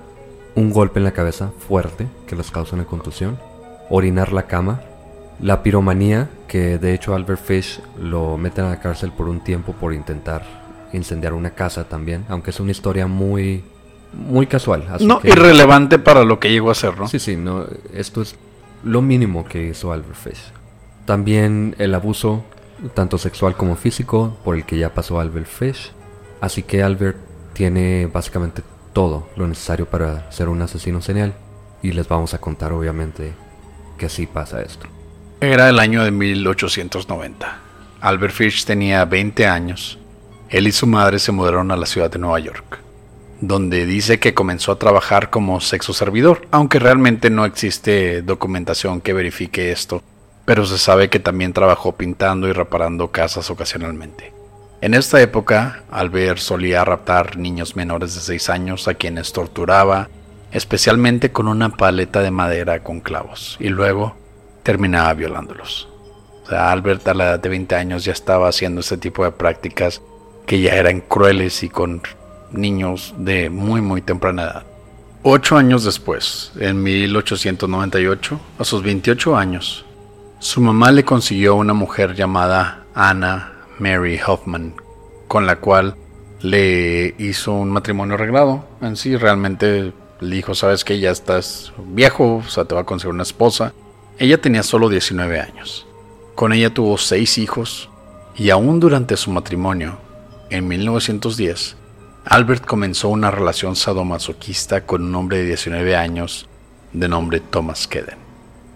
un 0.53 0.71
golpe 0.71 0.99
en 0.99 1.03
la 1.03 1.11
cabeza 1.11 1.51
fuerte 1.67 2.07
que 2.27 2.35
les 2.35 2.51
causa 2.51 2.75
una 2.75 2.85
contusión, 2.85 3.39
orinar 3.89 4.31
la 4.31 4.43
cama, 4.43 4.81
la 5.41 5.63
piromanía, 5.63 6.29
que 6.47 6.77
de 6.77 6.93
hecho 6.93 7.15
Albert 7.15 7.41
Fish 7.43 7.81
lo 7.99 8.37
meten 8.37 8.65
a 8.65 8.69
la 8.69 8.79
cárcel 8.79 9.11
por 9.11 9.27
un 9.27 9.39
tiempo 9.43 9.73
por 9.73 9.93
intentar 9.93 10.43
incendiar 10.93 11.33
una 11.33 11.49
casa 11.49 11.85
también, 11.85 12.25
aunque 12.29 12.51
es 12.51 12.59
una 12.59 12.71
historia 12.71 13.07
muy 13.07 13.63
muy 14.13 14.45
casual. 14.45 14.85
no, 15.01 15.19
irrelevante 15.23 15.97
para 15.97 16.23
lo 16.23 16.39
que 16.39 16.51
llegó 16.51 16.69
a 16.69 16.75
ser, 16.75 16.97
¿no? 16.97 17.07
Sí, 17.07 17.17
sí, 17.17 17.35
no, 17.35 17.65
esto 17.93 18.21
es 18.21 18.35
lo 18.83 19.01
mínimo 19.01 19.45
que 19.45 19.63
hizo 19.67 19.91
Albert 19.91 20.15
Fish. 20.15 20.51
También 21.05 21.75
el 21.79 21.95
abuso, 21.95 22.43
tanto 22.93 23.17
sexual 23.17 23.55
como 23.55 23.75
físico, 23.75 24.37
por 24.43 24.55
el 24.55 24.63
que 24.63 24.77
ya 24.77 24.93
pasó 24.93 25.19
Albert 25.19 25.47
Fish. 25.47 25.91
Así 26.39 26.61
que 26.61 26.83
Albert 26.83 27.17
tiene 27.53 28.07
básicamente 28.11 28.61
todo 28.97 29.27
lo 29.35 29.47
necesario 29.47 29.85
para 29.85 30.31
ser 30.31 30.49
un 30.49 30.59
asesino 30.59 31.03
serial. 31.03 31.35
Y 31.83 31.91
les 31.91 32.07
vamos 32.07 32.33
a 32.33 32.39
contar, 32.39 32.71
obviamente, 32.71 33.31
que 33.95 34.07
así 34.07 34.25
pasa 34.25 34.63
esto. 34.63 34.87
Era 35.39 35.69
el 35.69 35.77
año 35.77 36.03
de 36.03 36.09
1890. 36.09 37.59
Albert 38.01 38.33
Fish 38.33 38.65
tenía 38.65 39.05
20 39.05 39.45
años. 39.45 39.99
Él 40.49 40.67
y 40.67 40.71
su 40.71 40.87
madre 40.87 41.19
se 41.19 41.31
mudaron 41.31 41.69
a 41.69 41.75
la 41.75 41.85
ciudad 41.85 42.09
de 42.09 42.17
Nueva 42.17 42.39
York 42.39 42.79
donde 43.39 43.85
dice 43.85 44.19
que 44.19 44.33
comenzó 44.33 44.71
a 44.71 44.79
trabajar 44.79 45.29
como 45.29 45.61
sexo 45.61 45.93
servidor, 45.93 46.47
aunque 46.49 46.79
realmente 46.79 47.29
no 47.29 47.45
existe 47.45 48.23
documentación 48.23 48.99
que 48.99 49.13
verifique 49.13 49.71
esto, 49.71 50.01
pero 50.43 50.65
se 50.65 50.79
sabe 50.79 51.11
que 51.11 51.19
también 51.19 51.53
trabajó 51.53 51.91
pintando 51.91 52.47
y 52.47 52.51
reparando 52.51 53.11
casas 53.11 53.51
ocasionalmente. 53.51 54.36
En 54.79 54.93
esta 54.93 55.19
época, 55.21 55.83
Albert 55.89 56.37
solía 56.37 56.85
raptar 56.85 57.35
niños 57.35 57.75
menores 57.75 58.13
de 58.13 58.21
6 58.21 58.49
años 58.51 58.87
a 58.87 58.93
quienes 58.93 59.33
torturaba, 59.33 60.07
especialmente 60.51 61.31
con 61.31 61.47
una 61.47 61.69
paleta 61.69 62.21
de 62.21 62.29
madera 62.29 62.83
con 62.83 62.99
clavos, 62.99 63.57
y 63.59 63.69
luego 63.69 64.15
terminaba 64.61 65.15
violándolos. 65.15 65.89
O 66.43 66.49
sea, 66.49 66.71
Albert 66.71 67.07
a 67.07 67.15
la 67.15 67.23
edad 67.25 67.39
de 67.39 67.49
20 67.49 67.75
años 67.75 68.05
ya 68.05 68.11
estaba 68.11 68.49
haciendo 68.49 68.81
este 68.81 68.97
tipo 68.97 69.23
de 69.23 69.31
prácticas 69.31 70.03
que 70.45 70.61
ya 70.61 70.75
eran 70.75 71.01
crueles 71.01 71.63
y 71.63 71.69
con 71.69 72.03
niños 72.51 73.15
de 73.17 73.49
muy 73.49 73.81
muy 73.81 74.03
temprana 74.03 74.43
edad. 74.43 74.63
Ocho 75.23 75.57
años 75.57 75.85
después, 75.85 76.51
en 76.59 76.83
1898, 76.83 78.39
a 78.59 78.63
sus 78.63 78.83
28 78.83 79.35
años, 79.35 79.85
su 80.37 80.61
mamá 80.61 80.91
le 80.91 81.03
consiguió 81.03 81.55
una 81.55 81.73
mujer 81.73 82.13
llamada 82.13 82.83
Anna 82.93 83.56
Mary 83.79 84.19
Hoffman, 84.25 84.75
con 85.27 85.45
la 85.45 85.57
cual 85.57 85.95
le 86.41 87.15
hizo 87.17 87.53
un 87.53 87.71
matrimonio 87.71 88.15
arreglado. 88.15 88.65
En 88.81 88.95
sí, 88.95 89.15
realmente 89.15 89.93
le 90.19 90.35
dijo, 90.35 90.55
sabes 90.55 90.83
que 90.83 90.99
ya 90.99 91.11
estás 91.11 91.73
viejo, 91.87 92.37
o 92.37 92.49
sea, 92.49 92.65
te 92.65 92.75
va 92.75 92.81
a 92.81 92.85
conseguir 92.85 93.13
una 93.13 93.23
esposa. 93.23 93.73
Ella 94.19 94.41
tenía 94.41 94.63
solo 94.63 94.89
19 94.89 95.39
años. 95.39 95.85
Con 96.35 96.53
ella 96.53 96.73
tuvo 96.73 96.97
seis 96.97 97.37
hijos 97.37 97.89
y 98.35 98.49
aún 98.51 98.79
durante 98.79 99.17
su 99.17 99.31
matrimonio, 99.31 99.97
en 100.49 100.67
1910, 100.67 101.75
Albert 102.25 102.65
comenzó 102.65 103.09
una 103.09 103.31
relación 103.31 103.75
sadomasoquista 103.75 104.85
con 104.85 105.03
un 105.03 105.15
hombre 105.15 105.39
de 105.39 105.45
19 105.45 105.95
años 105.95 106.47
de 106.93 107.07
nombre 107.07 107.39
Thomas 107.39 107.87
Keden. 107.87 108.17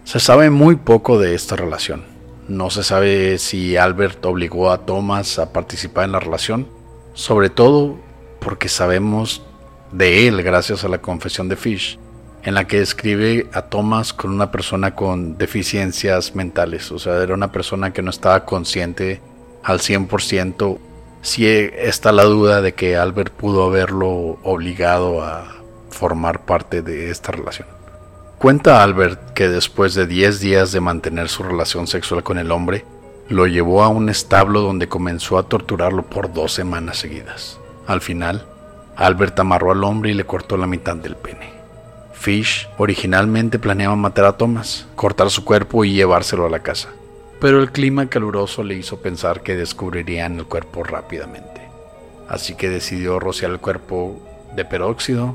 Se 0.04 0.20
sabe 0.20 0.50
muy 0.50 0.76
poco 0.76 1.18
de 1.18 1.34
esta 1.34 1.54
relación. 1.56 2.11
No 2.52 2.68
se 2.68 2.82
sabe 2.82 3.38
si 3.38 3.78
Albert 3.78 4.22
obligó 4.26 4.70
a 4.70 4.84
Thomas 4.84 5.38
a 5.38 5.54
participar 5.54 6.04
en 6.04 6.12
la 6.12 6.20
relación, 6.20 6.68
sobre 7.14 7.48
todo 7.48 7.96
porque 8.40 8.68
sabemos 8.68 9.42
de 9.90 10.28
él 10.28 10.42
gracias 10.42 10.84
a 10.84 10.88
la 10.88 11.00
confesión 11.00 11.48
de 11.48 11.56
Fish, 11.56 11.98
en 12.42 12.52
la 12.52 12.66
que 12.66 12.80
describe 12.80 13.46
a 13.54 13.62
Thomas 13.62 14.12
con 14.12 14.32
una 14.32 14.50
persona 14.50 14.94
con 14.94 15.38
deficiencias 15.38 16.34
mentales, 16.34 16.92
o 16.92 16.98
sea, 16.98 17.22
era 17.22 17.32
una 17.32 17.52
persona 17.52 17.94
que 17.94 18.02
no 18.02 18.10
estaba 18.10 18.44
consciente 18.44 19.22
al 19.62 19.78
100% 19.78 20.76
si 21.22 21.46
está 21.46 22.12
la 22.12 22.24
duda 22.24 22.60
de 22.60 22.74
que 22.74 22.96
Albert 22.96 23.32
pudo 23.32 23.64
haberlo 23.64 24.38
obligado 24.42 25.22
a 25.22 25.54
formar 25.88 26.44
parte 26.44 26.82
de 26.82 27.10
esta 27.10 27.32
relación. 27.32 27.81
Cuenta 28.42 28.82
Albert 28.82 29.32
que 29.32 29.48
después 29.48 29.94
de 29.94 30.06
10 30.06 30.40
días 30.40 30.72
de 30.72 30.80
mantener 30.80 31.30
su 31.30 31.42
relación 31.42 31.86
sexual 31.86 32.22
con 32.22 32.38
el 32.38 32.50
hombre, 32.50 32.84
lo 33.28 33.46
llevó 33.46 33.82
a 33.82 33.88
un 33.88 34.10
establo 34.10 34.60
donde 34.60 34.88
comenzó 34.88 35.38
a 35.38 35.44
torturarlo 35.44 36.02
por 36.02 36.34
dos 36.34 36.52
semanas 36.52 36.98
seguidas. 36.98 37.58
Al 37.86 38.02
final, 38.02 38.44
Albert 38.96 39.38
amarró 39.38 39.70
al 39.70 39.84
hombre 39.84 40.10
y 40.10 40.14
le 40.14 40.26
cortó 40.26 40.58
la 40.58 40.66
mitad 40.66 40.96
del 40.96 41.16
pene. 41.16 41.52
Fish 42.12 42.68
originalmente 42.76 43.58
planeaba 43.58 43.96
matar 43.96 44.26
a 44.26 44.36
Thomas, 44.36 44.86
cortar 44.96 45.30
su 45.30 45.44
cuerpo 45.44 45.84
y 45.84 45.94
llevárselo 45.94 46.44
a 46.44 46.50
la 46.50 46.62
casa 46.62 46.88
pero 47.42 47.58
el 47.58 47.72
clima 47.72 48.06
caluroso 48.06 48.62
le 48.62 48.76
hizo 48.76 49.02
pensar 49.02 49.40
que 49.40 49.56
descubrirían 49.56 50.38
el 50.38 50.46
cuerpo 50.46 50.84
rápidamente. 50.84 51.60
Así 52.28 52.54
que 52.54 52.68
decidió 52.68 53.18
rociar 53.18 53.50
el 53.50 53.58
cuerpo 53.58 54.22
de 54.54 54.64
peróxido, 54.64 55.34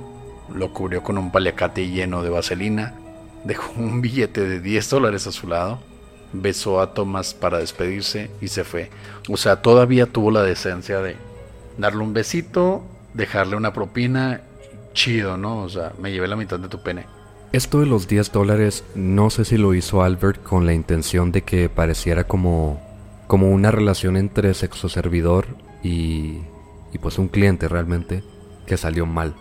lo 0.54 0.74
cubrió 0.74 1.04
con 1.04 1.18
un 1.18 1.32
paliacate 1.32 1.90
lleno 1.90 2.24
de 2.24 2.30
vaselina, 2.30 2.94
dejó 3.44 3.72
un 3.78 4.02
billete 4.02 4.42
de 4.42 4.60
10 4.60 4.90
dólares 4.90 5.28
a 5.28 5.32
su 5.32 5.48
lado, 5.48 5.80
besó 6.34 6.82
a 6.82 6.94
Thomas 6.94 7.34
para 7.34 7.60
despedirse 7.60 8.30
y 8.42 8.50
se 8.50 8.64
fue. 8.64 8.90
O 9.30 9.38
sea, 9.38 9.62
todavía 9.62 10.06
tuvo 10.06 10.32
la 10.32 10.44
decencia 10.44 11.02
de 11.02 11.16
darle 11.78 12.04
un 12.04 12.14
besito, 12.14 12.84
dejarle 13.14 13.56
una 13.56 13.74
propina, 13.74 14.42
chido, 14.94 15.38
¿no? 15.38 15.60
O 15.60 15.70
sea, 15.70 15.94
me 16.00 16.12
llevé 16.12 16.28
la 16.28 16.36
mitad 16.36 16.60
de 16.60 16.68
tu 16.68 16.82
pene. 16.82 17.06
Esto 17.54 17.80
de 17.80 17.86
los 17.86 18.08
10 18.08 18.32
dólares 18.32 18.84
no 18.94 19.30
sé 19.30 19.46
si 19.46 19.58
lo 19.58 19.74
hizo 19.74 20.04
Albert 20.04 20.44
con 20.44 20.66
la 20.66 20.74
intención 20.74 21.32
de 21.32 21.44
que 21.44 21.70
pareciera 21.70 22.26
como, 22.26 22.82
como 23.28 23.52
una 23.52 23.72
relación 23.72 24.18
entre 24.18 24.54
sexo 24.54 24.90
servidor 24.90 25.48
y, 25.82 26.40
y 26.92 26.98
pues 27.00 27.18
un 27.18 27.30
cliente 27.30 27.70
realmente 27.70 28.24
que 28.66 28.76
salió 28.76 29.06
mal. 29.06 29.34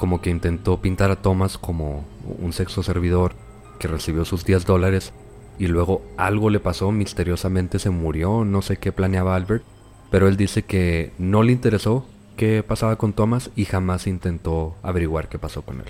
Como 0.00 0.22
que 0.22 0.30
intentó 0.30 0.80
pintar 0.80 1.10
a 1.10 1.16
Thomas 1.16 1.58
como 1.58 2.06
un 2.24 2.54
sexo 2.54 2.82
servidor 2.82 3.34
que 3.78 3.86
recibió 3.86 4.24
sus 4.24 4.46
10 4.46 4.64
dólares 4.64 5.12
y 5.58 5.66
luego 5.66 6.00
algo 6.16 6.48
le 6.48 6.58
pasó, 6.58 6.90
misteriosamente 6.90 7.78
se 7.78 7.90
murió, 7.90 8.46
no 8.46 8.62
sé 8.62 8.78
qué 8.78 8.92
planeaba 8.92 9.36
Albert, 9.36 9.62
pero 10.10 10.26
él 10.26 10.38
dice 10.38 10.62
que 10.62 11.12
no 11.18 11.42
le 11.42 11.52
interesó 11.52 12.06
qué 12.38 12.62
pasaba 12.62 12.96
con 12.96 13.12
Thomas 13.12 13.50
y 13.56 13.66
jamás 13.66 14.06
intentó 14.06 14.74
averiguar 14.82 15.28
qué 15.28 15.38
pasó 15.38 15.60
con 15.60 15.80
él. 15.80 15.86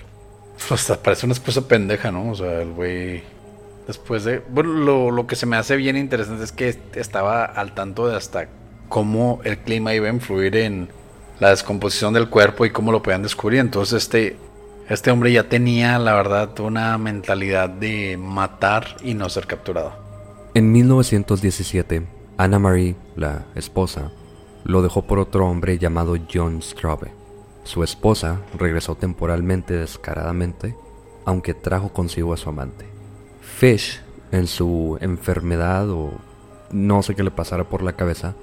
Pues 0.69 0.93
parece 1.05 1.27
una 1.27 1.35
excusa 1.35 1.69
pendeja, 1.69 2.11
¿no? 2.11 2.33
O 2.33 2.35
sea, 2.35 2.63
el 2.63 2.73
güey. 2.73 3.23
Después 3.87 4.25
de. 4.25 4.41
Bueno, 4.51 5.11
lo, 5.13 5.27
que 5.29 5.37
se 5.37 5.47
me 5.47 5.57
hace 5.57 5.77
bien 5.77 5.97
interesante 5.97 6.43
es 6.43 6.51
que 6.51 6.77
estaba 6.97 7.45
al 7.45 7.75
tanto 7.75 8.09
de 8.09 8.17
hasta 8.17 8.49
cómo 8.89 9.41
el 9.45 9.59
clima 9.59 9.95
iba 9.95 10.09
a 10.09 10.13
influir 10.13 10.57
en 10.57 10.89
la 11.41 11.51
descomposición 11.51 12.15
del 12.15 12.29
cuerpo 12.29 12.65
y 12.65 12.71
cómo 12.71 12.93
lo 12.93 13.03
podían 13.03 13.23
descubrir. 13.23 13.61
Entonces, 13.61 14.05
este. 14.05 14.37
Este 14.89 15.13
hombre 15.13 15.31
ya 15.31 15.49
tenía, 15.49 16.01
la 16.01 16.15
verdad, 16.15 16.59
una 16.59 16.99
mentalidad 16.99 17.69
de 17.69 18.17
matar 18.17 18.97
y 19.05 19.15
no 19.15 19.29
ser 19.29 19.47
capturado. 19.47 19.93
En 20.53 20.73
1917, 20.73 22.09
Anna 22.37 22.59
Marie, 22.59 22.97
la 23.15 23.45
esposa, 23.55 24.11
lo 24.65 24.83
dejó 24.83 25.03
por 25.03 25.21
otro 25.21 25.47
hombre 25.47 25.79
llamado 25.79 26.17
John 26.33 26.61
Straube. 26.61 27.13
Su 27.63 27.85
esposa 27.85 28.41
regresó 28.59 28.97
temporalmente 28.97 29.75
descaradamente, 29.75 30.75
aunque 31.25 31.55
trajo 31.55 31.91
consigo 31.93 32.33
a 32.33 32.37
su 32.37 32.49
amante. 32.49 32.87
Fish, 33.41 34.01
en 34.33 34.47
su 34.47 34.99
enfermedad 35.01 35.89
o 35.91 36.11
no 36.73 37.03
sé 37.03 37.15
qué 37.15 37.23
le 37.23 37.31
pasara 37.31 37.65
por 37.65 37.83
la 37.83 37.93
cabeza, 37.93 38.35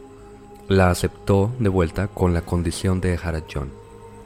la 0.67 0.89
aceptó 0.89 1.51
de 1.59 1.69
vuelta 1.69 2.07
con 2.07 2.33
la 2.33 2.41
condición 2.41 2.99
de 2.99 3.11
dejar 3.11 3.35
a 3.35 3.43
John. 3.51 3.71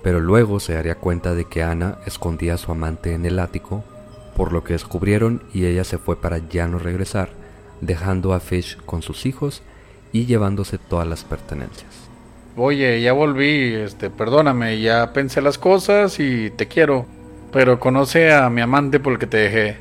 Pero 0.02 0.20
luego 0.20 0.60
se 0.60 0.74
daría 0.74 0.96
cuenta 0.96 1.36
de 1.36 1.46
que 1.46 1.62
Ana 1.62 2.00
escondía 2.06 2.56
a 2.56 2.58
su 2.58 2.72
amante 2.72 3.14
en 3.14 3.26
el 3.26 3.40
ático, 3.40 3.84
por 4.36 4.52
lo 4.52 4.64
que 4.64 4.74
descubrieron 4.74 5.44
y 5.54 5.66
ella 5.66 5.84
se 5.84 5.98
fue 5.98 6.20
para 6.20 6.40
ya 6.50 6.68
no 6.68 6.80
regresar, 6.80 7.30
dejando 7.82 8.34
a 8.34 8.40
Fish 8.40 8.78
con 8.86 9.02
sus 9.04 9.26
hijos 9.26 9.62
y 10.12 10.26
llevándose 10.26 10.78
todas 10.78 11.08
las 11.08 11.24
pertenencias. 11.24 12.10
Oye, 12.58 13.02
ya 13.02 13.14
volví, 13.14 13.76
este, 13.76 14.10
perdóname, 14.10 14.82
ya 14.82 15.14
pensé 15.14 15.42
las 15.42 15.58
cosas 15.58 16.20
y 16.20 16.50
te 16.50 16.68
quiero. 16.68 17.06
Pero 17.52 17.80
conoce 17.80 18.34
a 18.34 18.50
mi 18.50 18.62
amante 18.62 19.00
por 19.00 19.14
el 19.14 19.20
que 19.20 19.28
te 19.28 19.38
dejé. 19.38 19.78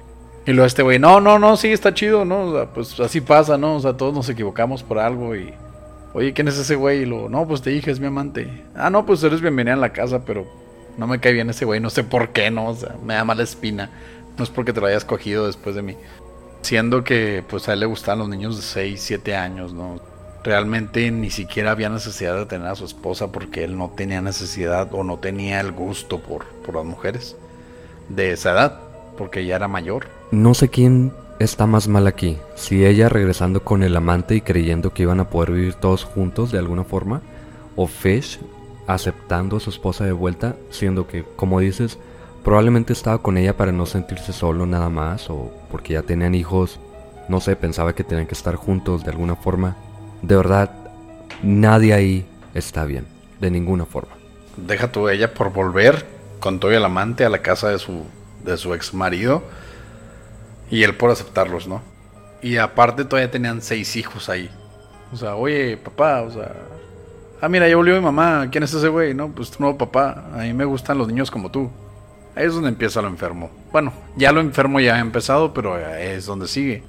Y 0.47 0.53
luego 0.53 0.67
este 0.67 0.83
güey, 0.83 0.99
no, 0.99 1.21
no, 1.21 1.39
no, 1.39 1.57
sí, 1.57 1.69
está 1.69 1.95
chido, 1.95 2.25
¿no? 2.25 2.69
Pues 2.75 2.99
así 3.01 3.21
pasa, 3.21 3.57
¿no? 3.57 3.77
O 3.77 3.81
sea, 3.81 3.97
todos 3.97 4.15
nos 4.15 4.29
equivocamos 4.29 4.83
por 4.83 4.99
algo 4.99 5.35
y... 5.37 5.55
Oye, 6.13 6.33
¿quién 6.33 6.49
es 6.49 6.59
ese 6.59 6.75
güey? 6.75 7.03
Y 7.03 7.07
luego, 7.07 7.29
no, 7.29 7.47
pues 7.47 7.63
te 7.63 7.71
dije, 7.71 7.91
es 7.91 8.01
mi 8.01 8.07
amante. 8.07 8.65
Ah, 8.75 8.91
no, 8.91 9.07
pues 9.07 9.23
eres 9.23 9.41
bienvenida 9.41 9.75
en 9.75 9.81
la 9.81 9.93
casa, 9.93 10.25
pero 10.25 10.47
no 10.99 11.07
me 11.07 11.21
cae 11.21 11.33
bien 11.33 11.51
ese 11.51 11.65
güey, 11.65 11.81
no 11.81 11.91
sé 11.91 12.03
por 12.03 12.31
qué, 12.31 12.51
¿no? 12.51 12.69
O 12.69 12.75
sea, 12.75 12.97
me 13.05 13.15
da 13.15 13.25
mala 13.25 13.43
espina. 13.43 13.91
No 14.37 14.45
es 14.45 14.51
porque 14.51 14.73
te 14.73 14.81
lo 14.81 14.87
hayas 14.87 15.05
cogido 15.05 15.47
después 15.47 15.77
de 15.77 15.83
mí. 15.83 15.97
Siendo 16.63 17.05
que 17.05 17.45
pues 17.49 17.69
a 17.69 17.75
él 17.75 17.81
le 17.81 17.87
gustaban 17.87 18.19
los 18.19 18.29
niños 18.29 18.57
de 18.57 18.63
6, 18.63 19.01
7 19.01 19.37
años, 19.37 19.73
¿no? 19.73 20.01
Realmente 20.43 21.11
ni 21.11 21.31
siquiera 21.31 21.71
había 21.71 21.91
necesidad 21.91 22.37
de 22.37 22.47
tener 22.47 22.67
a 22.67 22.75
su 22.75 22.85
esposa 22.85 23.31
porque 23.31 23.63
él 23.65 23.77
no 23.77 23.91
tenía 23.91 24.21
necesidad 24.21 24.89
o 24.93 25.05
no 25.05 25.19
tenía 25.19 25.61
el 25.61 25.73
gusto 25.73 26.21
por, 26.21 26.47
por 26.65 26.75
las 26.75 26.85
mujeres 26.85 27.37
de 28.09 28.33
esa 28.33 28.53
edad, 28.53 28.81
porque 29.17 29.45
ya 29.47 29.57
era 29.57 29.69
mayor. 29.69 30.07
No 30.31 30.55
sé 30.55 30.69
quién 30.69 31.13
está 31.41 31.67
más 31.67 31.89
mal 31.89 32.07
aquí, 32.07 32.37
si 32.55 32.85
ella 32.85 33.09
regresando 33.09 33.65
con 33.65 33.83
el 33.83 33.97
amante 33.97 34.37
y 34.37 34.41
creyendo 34.43 34.93
que 34.93 35.05
iban 35.05 35.21
a 35.21 35.31
poder 35.31 35.53
vivir 35.53 35.75
todos 35.75 36.05
juntos 36.05 36.53
de 36.53 36.59
alguna 36.59 36.85
forma, 36.85 37.23
o 37.77 37.87
Fish 37.87 38.39
aceptando 38.87 39.57
a 39.57 39.61
su 39.61 39.71
esposa 39.71 40.05
de 40.05 40.13
vuelta, 40.13 40.57
siendo 40.69 41.07
que, 41.07 41.25
como 41.37 41.61
dices, 41.61 41.99
probablemente 42.45 42.93
estaba 42.93 43.23
con 43.23 43.39
ella 43.39 43.57
para 43.57 43.73
no 43.73 43.87
sentirse 43.87 44.35
solo 44.35 44.67
nada 44.67 44.91
más, 44.91 45.31
o 45.31 45.51
porque 45.71 45.95
ya 45.95 46.03
tenían 46.03 46.35
hijos, 46.35 46.79
no 47.29 47.41
sé, 47.41 47.57
pensaba 47.57 47.95
que 47.95 48.05
tenían 48.05 48.27
que 48.27 48.35
estar 48.35 48.57
juntos 48.57 49.03
de 49.03 49.11
alguna 49.11 49.35
forma. 49.35 49.77
De 50.21 50.37
verdad, 50.37 50.71
nadie 51.43 51.95
ahí 51.95 52.27
está 52.53 52.85
bien, 52.85 53.07
de 53.41 53.51
ninguna 53.51 53.87
forma. 53.87 54.13
Deja 54.59 54.93
tú 54.93 55.09
ella 55.09 55.33
por 55.33 55.55
volver 55.55 56.05
con 56.39 56.61
todo 56.61 56.73
el 56.73 56.85
amante 56.85 57.25
a 57.25 57.31
la 57.31 57.41
casa 57.41 57.71
de 57.71 57.79
su, 57.79 58.05
de 58.45 58.59
su 58.59 58.75
ex 58.75 58.93
marido 58.93 59.43
y 60.71 60.83
él 60.83 60.97
por 60.97 61.11
aceptarlos, 61.11 61.67
¿no? 61.67 61.83
Y 62.43 62.57
aparte 62.57 63.05
todavía 63.05 63.31
tenían 63.31 63.61
seis 63.61 63.97
hijos 63.97 64.29
ahí. 64.29 64.51
O 65.13 65.17
sea, 65.17 65.37
oye, 65.37 65.77
papá, 65.77 66.23
o 66.23 66.31
sea... 66.31 66.55
Ah, 67.41 67.49
mira, 67.49 67.69
ya 67.69 67.77
volvió 67.77 67.95
mi 67.95 68.01
mamá. 68.03 68.49
¿Quién 68.51 68.65
es 68.65 68.73
ese 68.73 68.89
güey? 68.89 69.15
No, 69.15 69.31
pues 69.31 69.51
tu 69.51 69.63
nuevo 69.63 69.79
papá. 69.79 70.25
A 70.35 70.39
mí 70.39 70.53
me 70.53 70.65
gustan 70.65 70.99
los 70.99 71.09
niños 71.09 71.31
como 71.31 71.51
tú. 71.51 71.71
Ahí 72.37 72.47
es 72.47 72.55
donde 72.55 72.69
empieza 72.69 73.03
lo 73.03 73.09
enfermo. 73.09 73.51
Bueno, 73.73 73.93
ya 74.17 74.31
lo 74.31 74.41
enfermo 74.41 74.79
ya 74.79 74.97
ha 74.97 75.01
empezado, 75.01 75.53
pero 75.53 75.79
es 75.79 76.27
donde 76.27 76.47
sigue. 76.47 76.83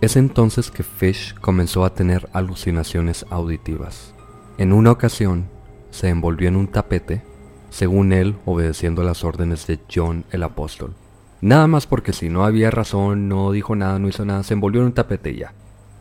Es 0.00 0.16
entonces 0.16 0.70
que 0.70 0.82
Fish 0.82 1.34
comenzó 1.34 1.84
a 1.84 1.94
tener 1.94 2.28
alucinaciones 2.32 3.24
auditivas. 3.30 4.14
En 4.58 4.72
una 4.72 4.92
ocasión, 4.92 5.48
se 5.90 6.08
envolvió 6.08 6.48
en 6.48 6.56
un 6.56 6.68
tapete, 6.68 7.22
según 7.70 8.12
él 8.12 8.36
obedeciendo 8.44 9.02
las 9.02 9.24
órdenes 9.24 9.66
de 9.66 9.80
John 9.92 10.24
el 10.30 10.42
apóstol. 10.42 10.94
Nada 11.40 11.66
más 11.66 11.86
porque 11.86 12.12
si 12.12 12.28
no 12.28 12.44
había 12.44 12.70
razón, 12.70 13.28
no 13.28 13.52
dijo 13.52 13.76
nada, 13.76 13.98
no 13.98 14.08
hizo 14.08 14.24
nada, 14.24 14.42
se 14.42 14.54
envolvió 14.54 14.80
en 14.80 14.88
un 14.88 14.92
tapete 14.92 15.30
y 15.30 15.38
ya. 15.38 15.52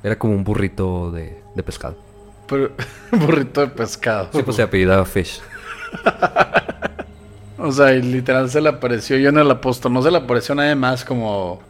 Era 0.04 0.18
como 0.18 0.34
un 0.34 0.44
burrito 0.44 1.12
de, 1.12 1.42
de 1.56 1.64
pescado. 1.64 1.98
Pero, 2.48 2.72
burrito 3.12 3.62
de 3.62 3.68
pescado. 3.68 4.30
Sí, 4.34 4.44
pues 4.44 4.56
se 4.56 4.64
apellidaba 4.64 5.06
Fish. 5.06 5.42
o 7.58 7.72
sea, 7.72 7.94
y 7.94 8.02
literal 8.02 8.50
se 8.50 8.62
le 8.62 8.70
apareció 8.70 9.18
John 9.24 9.38
el 9.38 9.52
apóstol. 9.52 9.94
No 9.94 10.02
se 10.02 10.12
le 10.12 10.18
apareció 10.18 10.56
nadie 10.56 10.76
más 10.76 11.06
como, 11.06 11.62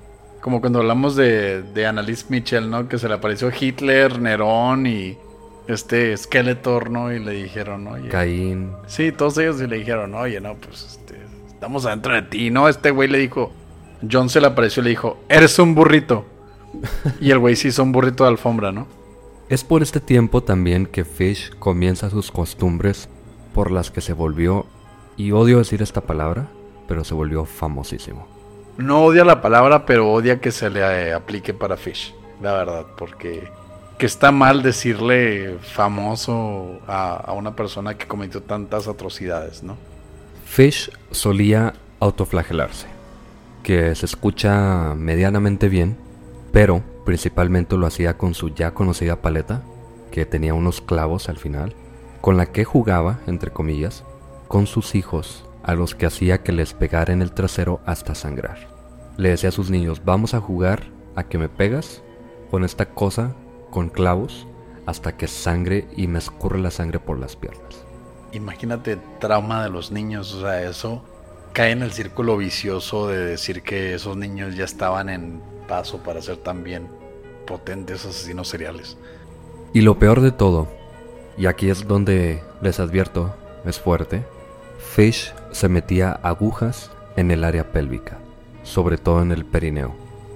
como 0.42 0.62
cuando 0.62 0.80
hablamos 0.80 1.16
de, 1.16 1.62
de 1.62 1.86
Annalise 1.86 2.26
Mitchell, 2.30 2.70
¿no? 2.70 2.88
Que 2.88 2.98
se 2.98 3.08
le 3.08 3.16
apareció 3.16 3.52
Hitler, 3.58 4.20
Nerón 4.20 4.88
y 4.88 5.18
este 5.68 6.16
Skeletor, 6.18 6.90
¿no? 6.90 7.12
Y 7.12 7.20
le 7.20 7.32
dijeron, 7.32 7.88
oye. 7.88 8.10
Caín. 8.10 8.72
Sí, 8.88 9.12
todos 9.12 9.38
ellos 9.38 9.60
le 9.60 9.78
dijeron, 9.78 10.14
oye, 10.16 10.42
no, 10.42 10.56
pues 10.56 11.00
estamos 11.64 11.86
adentro 11.86 12.14
de 12.14 12.24
ti, 12.24 12.52
¿no? 12.52 12.68
Este 12.68 12.92
güey 12.92 13.08
le 13.08 13.20
dijo, 13.20 13.50
John 14.12 14.28
se 14.30 14.42
le 14.42 14.48
apareció 14.48 14.82
y 14.82 14.84
le 14.84 14.90
dijo, 14.90 15.24
eres 15.30 15.58
un 15.60 15.76
burrito. 15.76 16.26
y 17.22 17.32
el 17.32 17.40
güey 17.40 17.56
sí 17.56 17.70
hizo 17.70 17.84
un 17.84 17.94
burrito 17.94 18.26
de 18.26 18.32
alfombra, 18.32 18.74
¿no? 18.74 18.86
Es 19.48 19.64
por 19.64 19.82
este 19.82 20.02
tiempo 20.02 20.44
también 20.44 20.86
que 20.86 21.06
Fish 21.06 21.52
comienza 21.60 22.10
sus 22.10 22.32
costumbres 22.32 23.08
por 23.54 23.72
las 23.72 23.92
que 23.92 24.02
se 24.02 24.12
volvió, 24.12 24.66
y 25.16 25.32
odio 25.32 25.60
decir 25.60 25.82
esta 25.82 26.02
palabra, 26.02 26.50
pero 26.86 27.06
se 27.06 27.14
volvió 27.14 27.46
famosísimo. 27.46 28.28
No 28.78 29.06
odia 29.06 29.24
la 29.24 29.40
palabra, 29.40 29.86
pero 29.86 30.12
odia 30.12 30.42
que 30.42 30.52
se 30.52 30.70
le 30.70 30.82
eh, 30.82 31.14
aplique 31.14 31.54
para 31.54 31.78
Fish, 31.78 32.14
la 32.42 32.52
verdad, 32.52 32.88
porque 32.98 33.48
que 33.98 34.06
está 34.06 34.34
mal 34.34 34.64
decirle 34.64 35.60
famoso 35.62 36.82
a, 36.88 37.16
a 37.16 37.32
una 37.32 37.56
persona 37.56 37.98
que 37.98 38.06
cometió 38.06 38.42
tantas 38.42 38.90
atrocidades, 38.90 39.64
¿no? 39.64 39.78
Fish 40.54 40.92
solía 41.10 41.74
autoflagelarse, 42.00 42.86
que 43.64 43.96
se 43.96 44.06
escucha 44.06 44.94
medianamente 44.94 45.68
bien, 45.68 45.98
pero 46.52 46.84
principalmente 47.06 47.76
lo 47.76 47.88
hacía 47.88 48.20
con 48.20 48.36
su 48.36 48.50
ya 48.50 48.72
conocida 48.76 49.20
paleta, 49.20 49.64
que 50.12 50.28
tenía 50.28 50.54
unos 50.54 50.80
clavos 50.80 51.28
al 51.28 51.38
final, 51.38 51.74
con 52.22 52.38
la 52.38 52.52
que 52.52 52.66
jugaba, 52.66 53.20
entre 53.26 53.50
comillas, 53.50 54.04
con 54.48 54.68
sus 54.68 54.94
hijos, 54.94 55.44
a 55.64 55.74
los 55.74 55.96
que 55.96 56.06
hacía 56.06 56.44
que 56.44 56.52
les 56.52 56.76
pegara 56.76 57.14
en 57.14 57.24
el 57.24 57.32
trasero 57.32 57.80
hasta 57.88 58.14
sangrar. 58.14 58.68
Le 59.18 59.30
decía 59.30 59.50
a 59.50 59.54
sus 59.54 59.72
niños, 59.72 60.06
vamos 60.06 60.36
a 60.36 60.40
jugar 60.40 60.84
a 61.16 61.24
que 61.24 61.40
me 61.40 61.50
pegas 61.50 62.04
con 62.52 62.64
esta 62.64 62.94
cosa, 62.94 63.34
con 63.72 63.90
clavos, 63.90 64.48
hasta 64.86 65.18
que 65.18 65.26
sangre 65.26 65.88
y 65.98 66.06
me 66.06 66.20
escurre 66.20 66.60
la 66.60 66.70
sangre 66.70 67.00
por 67.00 67.18
las 67.18 67.36
piernas. 67.36 67.83
Imagínate 68.34 68.98
trauma 69.20 69.64
de 69.64 69.70
los 69.70 69.92
niños, 69.92 70.34
o 70.34 70.42
sea, 70.42 70.64
eso 70.64 71.04
cae 71.54 71.72
en 71.72 71.84
el 71.84 71.92
círculo 71.92 72.36
vicioso 72.36 73.08
de 73.08 73.18
decir 73.26 73.62
que 73.62 73.94
esos 73.94 74.18
niños 74.18 74.56
ya 74.56 74.66
estaban 74.66 75.10
en 75.10 75.42
paso 75.68 76.00
para 76.00 76.22
ser 76.22 76.38
también 76.38 76.90
potentes 77.46 78.06
asesinos 78.06 78.48
seriales. 78.48 78.98
Y 79.72 79.82
lo 79.82 80.00
peor 80.00 80.22
de 80.22 80.32
todo, 80.32 80.68
y 81.38 81.46
aquí 81.46 81.70
es 81.70 81.88
donde 81.88 82.44
les 82.62 82.80
advierto, 82.80 83.36
es 83.66 83.80
fuerte, 83.80 84.24
Fish 84.80 85.34
se 85.52 85.70
metía 85.70 86.12
agujas 86.12 86.92
en 87.16 87.32
el 87.32 87.44
área 87.44 87.72
pélvica, 87.72 88.18
sobre 88.64 88.98
todo 88.98 89.22
en 89.22 89.32
el 89.32 89.46
perineo. 89.46 89.96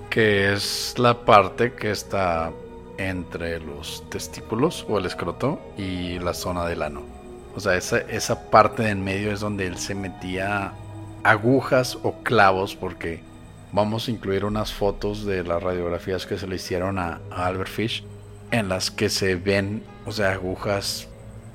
Que 0.10 0.53
es 0.53 0.95
la 0.97 1.25
parte 1.25 1.73
que 1.73 1.91
está 1.91 2.51
entre 2.97 3.60
los 3.60 4.03
testículos 4.10 4.86
o 4.89 4.97
el 4.97 5.05
escroto 5.05 5.60
y 5.77 6.19
la 6.19 6.33
zona 6.33 6.65
del 6.65 6.81
ano. 6.81 7.16
O 7.58 7.60
sea, 7.60 7.76
esa, 7.76 7.98
esa 7.98 8.52
parte 8.52 8.84
de 8.84 8.91
en 8.91 9.04
medio 9.04 9.32
es 9.32 9.39
donde 9.39 9.65
él 9.65 9.80
se 9.80 9.96
metía 9.96 10.74
agujas 11.24 11.98
o 12.04 12.22
clavos 12.22 12.76
porque 12.76 13.24
vamos 13.72 14.08
a 14.08 14.12
incluir 14.12 14.46
unas 14.46 14.72
fotos 14.72 15.26
de 15.26 15.43
las 15.43 15.63
radiografías 15.63 16.28
que 16.28 16.38
se 16.38 16.46
le 16.46 16.58
hicieron 16.58 17.00
a, 17.00 17.20
Albert 17.32 17.72
Fish 17.72 18.04
en 18.52 18.70
las 18.70 18.91
que 18.91 19.10
se 19.10 19.38
ven, 19.38 19.82
o 20.06 20.12
sea, 20.12 20.34
agujas, 20.34 21.08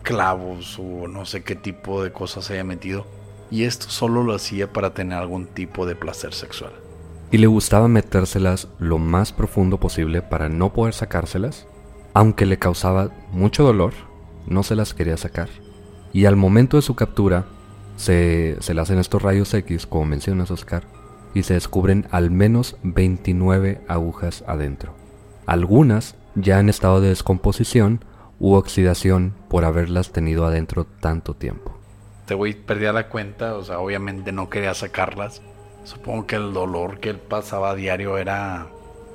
clavos 0.02 0.76
o 0.80 1.06
no 1.06 1.24
sé 1.24 1.44
qué 1.44 1.54
tipo 1.54 2.02
de 2.02 2.10
cosas 2.10 2.46
se 2.46 2.54
haya 2.54 2.64
metido. 2.64 3.06
Y 3.48 3.62
esto 3.62 3.88
solo 3.88 4.24
lo 4.24 4.34
hacía 4.34 4.72
para 4.72 4.94
tener 4.94 5.18
algún 5.18 5.46
tipo 5.46 5.86
de 5.86 5.94
placer 5.94 6.34
sexual. 6.34 6.72
Y 7.30 7.38
le 7.38 7.46
gustaba 7.46 7.86
metérselas 7.86 8.66
lo 8.80 8.98
más 8.98 9.32
profundo 9.32 9.78
posible 9.78 10.20
para 10.20 10.48
no 10.48 10.72
poder 10.72 10.94
sacárselas. 10.94 11.68
Aunque 12.12 12.44
le 12.44 12.58
causaba 12.58 13.12
mucho 13.30 13.62
dolor, 13.62 13.92
no 14.48 14.64
se 14.64 14.74
las 14.74 14.94
quería 14.94 15.16
sacar. 15.16 15.61
Y 16.12 16.26
al 16.26 16.36
momento 16.36 16.76
de 16.76 16.82
su 16.82 16.94
captura, 16.94 17.44
se, 17.96 18.56
se 18.60 18.74
le 18.74 18.80
hacen 18.80 18.98
estos 18.98 19.22
rayos 19.22 19.52
X, 19.54 19.86
como 19.86 20.04
mencionas 20.04 20.50
Oscar, 20.50 20.84
y 21.34 21.44
se 21.44 21.54
descubren 21.54 22.06
al 22.10 22.30
menos 22.30 22.76
29 22.82 23.80
agujas 23.88 24.44
adentro. 24.46 24.94
Algunas 25.46 26.16
ya 26.34 26.60
en 26.60 26.68
estado 26.68 27.00
de 27.00 27.08
descomposición 27.08 28.04
u 28.38 28.54
oxidación 28.54 29.34
por 29.48 29.64
haberlas 29.64 30.12
tenido 30.12 30.46
adentro 30.46 30.84
tanto 30.84 31.34
tiempo. 31.34 31.78
Este 32.20 32.34
güey 32.34 32.54
perdía 32.54 32.92
la 32.92 33.08
cuenta, 33.08 33.54
o 33.56 33.64
sea, 33.64 33.78
obviamente 33.78 34.32
no 34.32 34.48
quería 34.48 34.74
sacarlas. 34.74 35.42
Supongo 35.84 36.26
que 36.26 36.36
el 36.36 36.52
dolor 36.52 37.00
que 37.00 37.10
él 37.10 37.18
pasaba 37.18 37.70
a 37.70 37.74
diario 37.74 38.18
era 38.18 38.68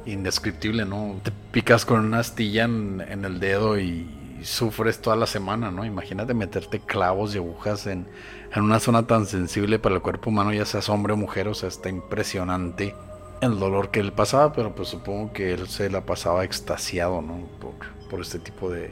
indescriptible, 0.05 0.85
¿no? 0.85 1.15
Te 1.23 1.31
picas 1.51 1.85
con 1.85 2.05
una 2.05 2.19
astilla 2.19 2.65
en, 2.65 3.03
en 3.07 3.25
el 3.25 3.39
dedo 3.39 3.79
y, 3.79 4.16
sufres 4.43 4.99
toda 5.01 5.15
la 5.15 5.27
semana, 5.27 5.71
¿no? 5.71 5.85
Imagínate 5.85 6.33
meterte 6.33 6.79
clavos 6.79 7.33
y 7.33 7.37
agujas 7.37 7.87
en, 7.87 8.07
en 8.53 8.63
una 8.63 8.79
zona 8.79 9.07
tan 9.07 9.25
sensible 9.25 9.79
para 9.79 9.95
el 9.95 10.01
cuerpo 10.01 10.29
humano, 10.29 10.53
ya 10.53 10.65
seas 10.65 10.89
hombre 10.89 11.13
o 11.13 11.17
mujer, 11.17 11.47
o 11.47 11.53
sea, 11.53 11.69
está 11.69 11.89
impresionante 11.89 12.95
el 13.41 13.59
dolor 13.59 13.91
que 13.91 13.99
él 13.99 14.13
pasaba, 14.13 14.53
pero 14.53 14.73
pues 14.73 14.89
supongo 14.89 15.33
que 15.33 15.53
él 15.53 15.67
se 15.67 15.89
la 15.89 16.05
pasaba 16.05 16.43
extasiado, 16.43 17.21
¿no? 17.21 17.47
Por, 17.59 17.73
por 18.09 18.21
este 18.21 18.39
tipo 18.39 18.69
de, 18.69 18.91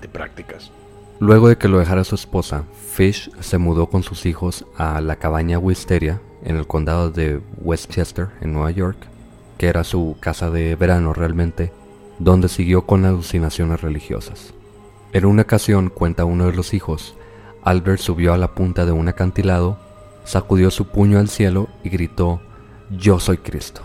de 0.00 0.08
prácticas. 0.08 0.70
Luego 1.18 1.48
de 1.48 1.58
que 1.58 1.68
lo 1.68 1.78
dejara 1.78 2.04
su 2.04 2.14
esposa, 2.14 2.64
Fish 2.92 3.30
se 3.40 3.58
mudó 3.58 3.88
con 3.88 4.02
sus 4.02 4.24
hijos 4.24 4.64
a 4.76 5.00
la 5.00 5.16
cabaña 5.16 5.58
Wisteria 5.58 6.20
en 6.42 6.56
el 6.56 6.66
condado 6.66 7.10
de 7.10 7.40
Westchester, 7.58 8.28
en 8.40 8.52
Nueva 8.52 8.70
York, 8.70 8.96
que 9.58 9.68
era 9.68 9.84
su 9.84 10.16
casa 10.20 10.50
de 10.50 10.74
verano 10.76 11.12
realmente, 11.12 11.72
donde 12.18 12.48
siguió 12.48 12.86
con 12.86 13.04
alucinaciones 13.04 13.82
religiosas. 13.82 14.54
En 15.12 15.24
una 15.24 15.42
ocasión, 15.42 15.88
cuenta 15.88 16.24
uno 16.24 16.46
de 16.46 16.52
los 16.52 16.72
hijos, 16.72 17.16
Albert 17.64 18.00
subió 18.00 18.32
a 18.32 18.38
la 18.38 18.54
punta 18.54 18.86
de 18.86 18.92
un 18.92 19.08
acantilado, 19.08 19.76
sacudió 20.24 20.70
su 20.70 20.86
puño 20.86 21.18
al 21.18 21.28
cielo 21.28 21.68
y 21.82 21.88
gritó, 21.88 22.40
Yo 22.90 23.18
soy 23.18 23.38
Cristo. 23.38 23.82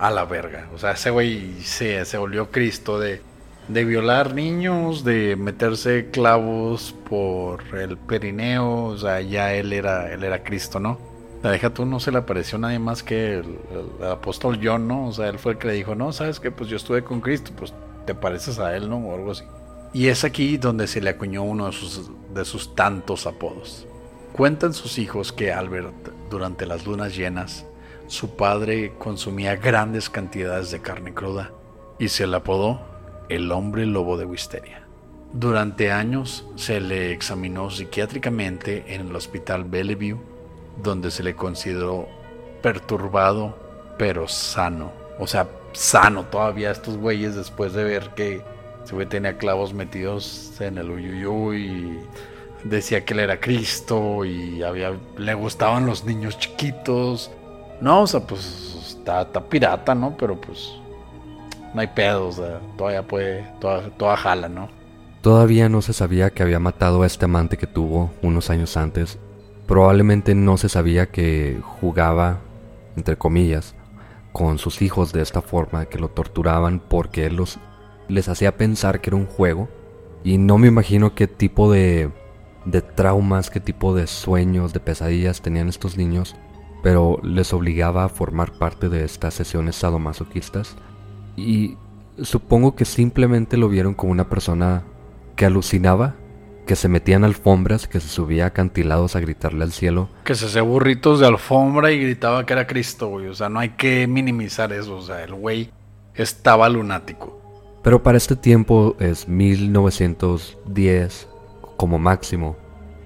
A 0.00 0.10
la 0.10 0.24
verga. 0.24 0.68
O 0.74 0.78
sea, 0.78 0.90
ese 0.92 1.10
güey 1.10 1.62
se, 1.62 2.04
se 2.04 2.18
volvió 2.18 2.50
Cristo 2.50 2.98
de, 2.98 3.22
de 3.68 3.84
violar 3.84 4.34
niños, 4.34 5.04
de 5.04 5.36
meterse 5.36 6.10
clavos 6.10 6.96
por 7.08 7.62
el 7.76 7.96
perineo. 7.96 8.86
O 8.86 8.98
sea, 8.98 9.20
ya 9.20 9.54
él 9.54 9.72
era, 9.72 10.12
él 10.12 10.24
era 10.24 10.42
Cristo, 10.42 10.80
¿no? 10.80 10.98
La 11.44 11.52
deja 11.52 11.72
tú, 11.72 11.86
no 11.86 12.00
se 12.00 12.10
le 12.10 12.18
apareció 12.18 12.58
nadie 12.58 12.80
más 12.80 13.04
que 13.04 13.34
el, 13.34 13.58
apóstol 14.04 14.58
John, 14.60 14.88
¿no? 14.88 15.06
O 15.06 15.12
sea, 15.12 15.28
él 15.28 15.38
fue 15.38 15.52
el 15.52 15.58
que 15.58 15.68
le 15.68 15.74
dijo, 15.74 15.94
no, 15.94 16.12
sabes 16.12 16.40
que 16.40 16.50
pues 16.50 16.68
yo 16.68 16.76
estuve 16.76 17.04
con 17.04 17.20
Cristo, 17.20 17.52
pues 17.56 17.72
te 18.04 18.16
pareces 18.16 18.58
a 18.58 18.76
él, 18.76 18.90
¿no? 18.90 18.96
O 18.96 19.14
algo 19.14 19.30
así. 19.30 19.44
Y 19.92 20.08
es 20.08 20.24
aquí 20.24 20.56
donde 20.56 20.86
se 20.86 21.00
le 21.00 21.10
acuñó 21.10 21.42
uno 21.42 21.66
de 21.66 21.72
sus, 21.72 22.10
de 22.34 22.44
sus 22.44 22.74
tantos 22.74 23.26
apodos. 23.26 23.86
Cuentan 24.32 24.74
sus 24.74 24.98
hijos 24.98 25.32
que 25.32 25.52
Albert, 25.52 26.10
durante 26.30 26.66
las 26.66 26.84
lunas 26.84 27.16
llenas, 27.16 27.64
su 28.06 28.36
padre 28.36 28.92
consumía 28.98 29.56
grandes 29.56 30.10
cantidades 30.10 30.70
de 30.70 30.80
carne 30.80 31.14
cruda 31.14 31.50
y 31.98 32.08
se 32.08 32.26
le 32.26 32.36
apodó 32.36 32.80
el 33.28 33.50
hombre 33.50 33.86
lobo 33.86 34.16
de 34.16 34.26
Wisteria. 34.26 34.86
Durante 35.32 35.90
años 35.90 36.46
se 36.54 36.80
le 36.80 37.12
examinó 37.12 37.70
psiquiátricamente 37.70 38.94
en 38.94 39.08
el 39.08 39.16
hospital 39.16 39.64
Bellevue, 39.64 40.20
donde 40.82 41.10
se 41.10 41.22
le 41.22 41.34
consideró 41.34 42.08
perturbado 42.62 43.56
pero 43.98 44.28
sano. 44.28 44.92
O 45.18 45.26
sea, 45.26 45.48
sano 45.72 46.24
todavía 46.26 46.70
estos 46.70 46.96
güeyes 46.96 47.34
después 47.34 47.72
de 47.72 47.84
ver 47.84 48.10
que 48.14 48.42
se 48.86 48.94
güey 48.94 49.06
tenía 49.06 49.36
clavos 49.36 49.74
metidos 49.74 50.60
en 50.60 50.78
el 50.78 50.90
uyuyuy 50.90 51.66
y 51.66 52.00
decía 52.64 53.04
que 53.04 53.14
él 53.14 53.20
era 53.20 53.40
Cristo 53.40 54.24
y 54.24 54.62
había, 54.62 54.96
le 55.18 55.34
gustaban 55.34 55.86
los 55.86 56.04
niños 56.04 56.38
chiquitos. 56.38 57.30
No, 57.80 58.02
o 58.02 58.06
sea, 58.06 58.20
pues 58.20 58.94
está, 58.98 59.28
pirata, 59.48 59.94
¿no? 59.94 60.16
Pero 60.16 60.40
pues 60.40 60.72
no 61.74 61.80
hay 61.80 61.88
pedo, 61.88 62.28
o 62.28 62.32
sea, 62.32 62.60
todavía 62.78 63.02
puede, 63.02 63.44
toda, 63.60 63.90
toda 63.90 64.16
jala, 64.16 64.48
¿no? 64.48 64.68
Todavía 65.20 65.68
no 65.68 65.82
se 65.82 65.92
sabía 65.92 66.30
que 66.30 66.44
había 66.44 66.60
matado 66.60 67.02
a 67.02 67.06
este 67.06 67.24
amante 67.24 67.56
que 67.56 67.66
tuvo 67.66 68.12
unos 68.22 68.50
años 68.50 68.76
antes. 68.76 69.18
Probablemente 69.66 70.36
no 70.36 70.58
se 70.58 70.68
sabía 70.68 71.06
que 71.06 71.58
jugaba, 71.80 72.38
entre 72.96 73.16
comillas, 73.16 73.74
con 74.32 74.58
sus 74.58 74.80
hijos 74.80 75.12
de 75.12 75.22
esta 75.22 75.42
forma, 75.42 75.86
que 75.86 75.98
lo 75.98 76.08
torturaban 76.08 76.78
porque 76.78 77.26
él 77.26 77.34
los, 77.34 77.58
les 78.08 78.28
hacía 78.28 78.56
pensar 78.56 79.00
que 79.00 79.10
era 79.10 79.16
un 79.16 79.26
juego. 79.26 79.68
Y 80.24 80.38
no 80.38 80.58
me 80.58 80.68
imagino 80.68 81.14
qué 81.14 81.26
tipo 81.26 81.70
de 81.70 82.10
de 82.66 82.82
traumas, 82.82 83.48
qué 83.48 83.60
tipo 83.60 83.94
de 83.94 84.06
sueños, 84.06 84.72
de 84.72 84.80
pesadillas 84.80 85.40
tenían 85.40 85.68
estos 85.68 85.96
niños, 85.96 86.36
pero 86.82 87.18
les 87.22 87.52
obligaba 87.54 88.04
a 88.04 88.08
formar 88.08 88.52
parte 88.52 88.88
de 88.88 89.04
estas 89.04 89.34
sesiones 89.34 89.76
sadomasoquistas. 89.76 90.76
Y 91.36 91.76
supongo 92.20 92.74
que 92.74 92.84
simplemente 92.84 93.56
lo 93.56 93.68
vieron 93.68 93.94
como 93.94 94.12
una 94.12 94.28
persona 94.28 94.82
que 95.36 95.46
alucinaba, 95.46 96.16
que 96.66 96.74
se 96.74 96.88
metía 96.88 97.14
en 97.14 97.24
alfombras, 97.24 97.86
que 97.86 98.00
se 98.00 98.08
subía 98.08 98.44
a 98.44 98.48
acantilados 98.48 99.14
a 99.14 99.20
gritarle 99.20 99.62
al 99.62 99.72
cielo. 99.72 100.08
Que 100.24 100.34
se 100.34 100.46
hacía 100.46 100.62
burritos 100.62 101.20
de 101.20 101.26
alfombra 101.26 101.92
y 101.92 102.00
gritaba 102.00 102.44
que 102.44 102.52
era 102.52 102.66
Cristo, 102.66 103.08
güey. 103.08 103.28
O 103.28 103.34
sea, 103.34 103.48
no 103.48 103.60
hay 103.60 103.70
que 103.70 104.08
minimizar 104.08 104.72
eso. 104.72 104.96
O 104.96 105.02
sea, 105.02 105.22
el 105.22 105.34
güey 105.34 105.70
estaba 106.14 106.68
lunático. 106.68 107.45
Pero 107.86 108.02
para 108.02 108.18
este 108.18 108.34
tiempo 108.34 108.96
es 108.98 109.28
1910, 109.28 111.28
como 111.76 112.00
máximo. 112.00 112.56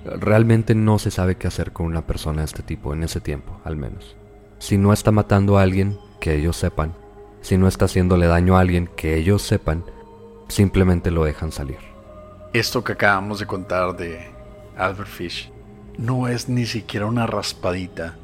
Realmente 0.06 0.74
no 0.74 0.98
se 0.98 1.10
sabe 1.10 1.36
qué 1.36 1.48
hacer 1.48 1.72
con 1.72 1.84
una 1.84 2.06
persona 2.06 2.40
de 2.40 2.46
este 2.46 2.62
tipo, 2.62 2.94
en 2.94 3.02
ese 3.02 3.20
tiempo, 3.20 3.60
al 3.64 3.76
menos. 3.76 4.16
Si 4.58 4.78
no 4.78 4.94
está 4.94 5.10
matando 5.10 5.58
a 5.58 5.62
alguien, 5.64 5.98
que 6.18 6.34
ellos 6.34 6.56
sepan. 6.56 6.94
Si 7.42 7.58
no 7.58 7.68
está 7.68 7.84
haciéndole 7.84 8.26
daño 8.26 8.56
a 8.56 8.60
alguien, 8.60 8.88
que 8.96 9.18
ellos 9.18 9.42
sepan. 9.42 9.84
Simplemente 10.48 11.10
lo 11.10 11.24
dejan 11.24 11.52
salir. 11.52 11.76
Esto 12.54 12.82
que 12.82 12.92
acabamos 12.92 13.38
de 13.38 13.46
contar 13.46 13.94
de 13.98 14.30
Albert 14.78 15.10
Fish 15.10 15.52
no 15.98 16.26
es 16.26 16.48
ni 16.48 16.64
siquiera 16.64 17.04
una 17.04 17.26
raspadita 17.26 18.16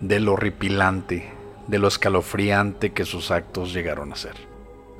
de 0.00 0.20
lo 0.20 0.34
horripilante, 0.34 1.32
de 1.66 1.78
lo 1.80 1.88
escalofriante 1.88 2.92
que 2.92 3.04
sus 3.04 3.32
actos 3.32 3.72
llegaron 3.72 4.12
a 4.12 4.16
ser. 4.16 4.36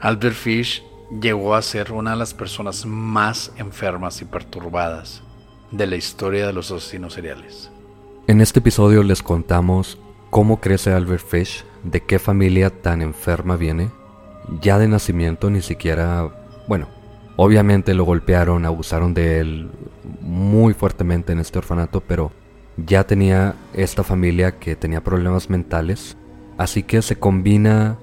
Albert 0.00 0.34
Fish 0.34 0.82
llegó 1.10 1.54
a 1.54 1.62
ser 1.62 1.92
una 1.92 2.12
de 2.12 2.16
las 2.16 2.34
personas 2.34 2.86
más 2.86 3.52
enfermas 3.56 4.22
y 4.22 4.24
perturbadas 4.24 5.22
de 5.70 5.86
la 5.86 5.96
historia 5.96 6.46
de 6.46 6.52
los 6.52 6.70
asesinos 6.70 7.14
seriales. 7.14 7.70
En 8.26 8.40
este 8.40 8.60
episodio 8.60 9.02
les 9.02 9.22
contamos 9.22 9.98
cómo 10.30 10.60
crece 10.60 10.92
Albert 10.92 11.26
Fish, 11.26 11.64
de 11.82 12.00
qué 12.00 12.18
familia 12.18 12.70
tan 12.70 13.02
enferma 13.02 13.56
viene. 13.56 13.90
Ya 14.60 14.78
de 14.78 14.88
nacimiento 14.88 15.50
ni 15.50 15.62
siquiera, 15.62 16.30
bueno, 16.68 16.88
obviamente 17.36 17.94
lo 17.94 18.04
golpearon, 18.04 18.64
abusaron 18.64 19.14
de 19.14 19.40
él 19.40 19.70
muy 20.20 20.74
fuertemente 20.74 21.32
en 21.32 21.40
este 21.40 21.58
orfanato, 21.58 22.00
pero 22.00 22.32
ya 22.76 23.04
tenía 23.04 23.54
esta 23.72 24.02
familia 24.02 24.58
que 24.58 24.76
tenía 24.76 25.02
problemas 25.02 25.48
mentales, 25.50 26.16
así 26.58 26.82
que 26.82 27.02
se 27.02 27.16
combina 27.16 27.98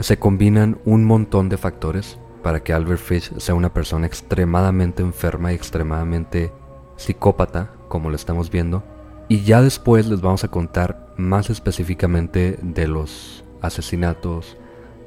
se 0.00 0.18
combinan 0.18 0.78
un 0.84 1.04
montón 1.04 1.48
de 1.48 1.56
factores 1.56 2.18
para 2.44 2.62
que 2.62 2.74
Albert 2.74 3.00
Fish 3.00 3.32
sea 3.38 3.54
una 3.54 3.72
persona 3.72 4.06
extremadamente 4.06 5.02
enferma 5.02 5.50
y 5.50 5.56
extremadamente 5.56 6.52
psicópata, 6.96 7.72
como 7.88 8.10
lo 8.10 8.16
estamos 8.16 8.50
viendo. 8.50 8.84
Y 9.28 9.44
ya 9.44 9.62
después 9.62 10.06
les 10.06 10.20
vamos 10.20 10.44
a 10.44 10.48
contar 10.48 11.14
más 11.16 11.48
específicamente 11.48 12.58
de 12.60 12.86
los 12.86 13.44
asesinatos, 13.62 14.58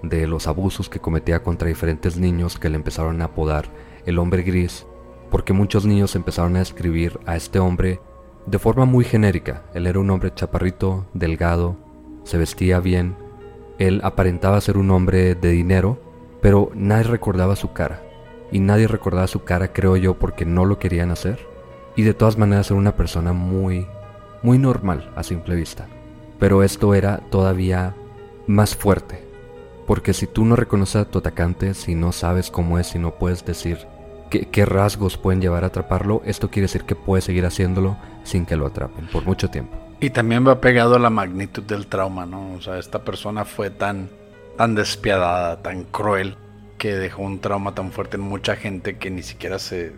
de 0.02 0.26
los 0.26 0.47
abusos 0.47 0.89
que 0.89 1.00
cometía 1.00 1.43
contra 1.43 1.67
diferentes 1.67 2.17
niños 2.17 2.58
que 2.58 2.69
le 2.69 2.76
empezaron 2.76 3.21
a 3.21 3.26
apodar 3.26 3.69
el 4.08 4.17
hombre 4.17 4.41
gris, 4.41 4.88
porque 5.30 5.54
muchos 5.54 5.86
niños 5.86 6.15
empezaron 6.15 6.56
a 6.56 6.60
describir 6.60 7.19
a 7.28 7.36
este 7.36 7.60
hombre 7.60 8.02
de 8.47 8.58
forma 8.58 8.86
muy 8.86 9.06
genérica. 9.06 9.63
Él 9.76 9.86
era 9.86 10.00
un 10.00 10.10
hombre 10.10 10.34
chaparrito, 10.34 11.06
delgado, 11.13 11.78
se 12.23 12.39
vestía 12.39 12.80
bien, 12.80 13.15
él 13.78 14.02
aparentaba 14.04 14.60
ser 14.60 14.78
un 14.78 14.89
hombre 14.89 15.36
de 15.36 15.52
dinero, 15.52 16.00
pero 16.41 16.71
nadie 16.73 17.04
recordaba 17.04 17.56
su 17.56 17.73
cara. 17.73 18.04
Y 18.52 18.60
nadie 18.60 18.88
recordaba 18.88 19.28
su 19.28 19.43
cara, 19.43 19.73
creo 19.73 19.97
yo, 19.97 20.17
porque 20.17 20.45
no 20.45 20.65
lo 20.65 20.80
querían 20.80 21.12
hacer. 21.12 21.39
Y 21.95 22.04
de 22.04 22.13
todas 22.13 22.38
maneras 22.38 22.69
era 22.69 22.80
una 22.80 22.95
persona 22.95 23.34
muy, 23.34 23.88
muy 24.41 24.58
normal 24.58 25.12
a 25.15 25.23
simple 25.23 25.56
vista. 25.56 25.88
Pero 26.39 26.63
esto 26.63 26.93
era 26.93 27.17
todavía 27.30 27.95
más 28.45 28.76
fuerte. 28.76 29.26
Porque 29.86 30.13
si 30.13 30.28
tú 30.28 30.45
no 30.45 30.56
reconoces 30.56 30.97
a 30.97 31.06
tu 31.06 31.19
atacante, 31.19 31.73
si 31.73 31.95
no 31.95 32.12
sabes 32.12 32.52
cómo 32.52 32.78
es, 32.80 32.88
si 32.88 33.00
no 33.00 33.15
puedes 33.15 33.45
decir 33.45 33.80
qué, 34.30 34.47
qué 34.47 34.65
rasgos 34.65 35.17
pueden 35.17 35.41
llevar 35.41 35.63
a 35.63 35.67
atraparlo, 35.67 36.21
esto 36.26 36.50
quiere 36.50 36.65
decir 36.65 36.84
que 36.84 36.95
puedes 36.95 37.23
seguir 37.23 37.45
haciéndolo 37.45 37.97
sin 38.23 38.45
que 38.45 38.58
lo 38.58 38.67
atrapen 38.67 39.08
por 39.08 39.26
mucho 39.26 39.50
tiempo. 39.50 39.78
Y 40.00 40.12
también 40.12 40.47
va 40.47 40.62
pegado 40.62 40.95
a 40.95 41.00
la 41.00 41.10
magnitud 41.10 41.63
del 41.63 41.88
trauma, 41.88 42.26
¿no? 42.26 42.54
O 42.54 42.62
sea, 42.62 42.78
esta 42.78 43.04
persona 43.04 43.45
fue 43.45 43.71
tan, 43.71 44.10
tan 44.58 44.76
despiadada, 44.76 45.62
tan 45.62 45.84
cruel, 45.84 46.36
que 46.78 46.96
dejó 46.96 47.24
un 47.24 47.39
trauma 47.39 47.74
tan 47.74 47.91
fuerte 47.91 48.17
en 48.17 48.24
mucha 48.24 48.56
gente 48.56 48.98
que 48.98 49.10
ni 49.10 49.24
siquiera 49.24 49.60
se 49.60 49.93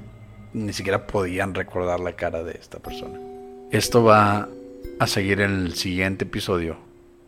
ni 0.54 0.74
siquiera 0.74 1.06
podían 1.06 1.54
recordar 1.54 2.00
la 2.00 2.14
cara 2.14 2.44
de 2.44 2.54
esta 2.54 2.80
persona. 2.80 3.20
Esto 3.72 4.04
va 4.04 4.50
a 5.00 5.08
seguir 5.08 5.42
en 5.42 5.52
el 5.52 5.76
siguiente 5.76 6.26
episodio, 6.26 6.78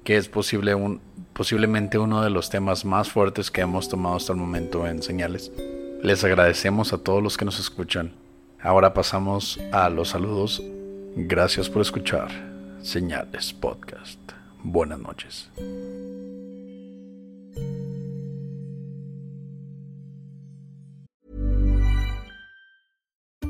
que 0.03 0.17
es 0.17 0.27
posible 0.27 0.73
un, 0.73 1.01
posiblemente 1.33 1.99
uno 1.99 2.23
de 2.23 2.29
los 2.29 2.49
temas 2.49 2.83
más 2.83 3.09
fuertes 3.09 3.51
que 3.51 3.61
hemos 3.61 3.89
tomado 3.89 4.15
hasta 4.15 4.33
el 4.33 4.39
momento 4.39 4.87
en 4.87 5.03
señales. 5.03 5.51
Les 6.01 6.23
agradecemos 6.23 6.93
a 6.93 6.97
todos 6.97 7.21
los 7.21 7.37
que 7.37 7.45
nos 7.45 7.59
escuchan. 7.59 8.13
Ahora 8.59 8.93
pasamos 8.93 9.59
a 9.71 9.89
los 9.89 10.09
saludos. 10.09 10.63
Gracias 11.15 11.69
por 11.69 11.81
escuchar 11.81 12.29
Señales 12.81 13.53
Podcast. 13.53 14.19
Buenas 14.63 14.99
noches. 14.99 15.49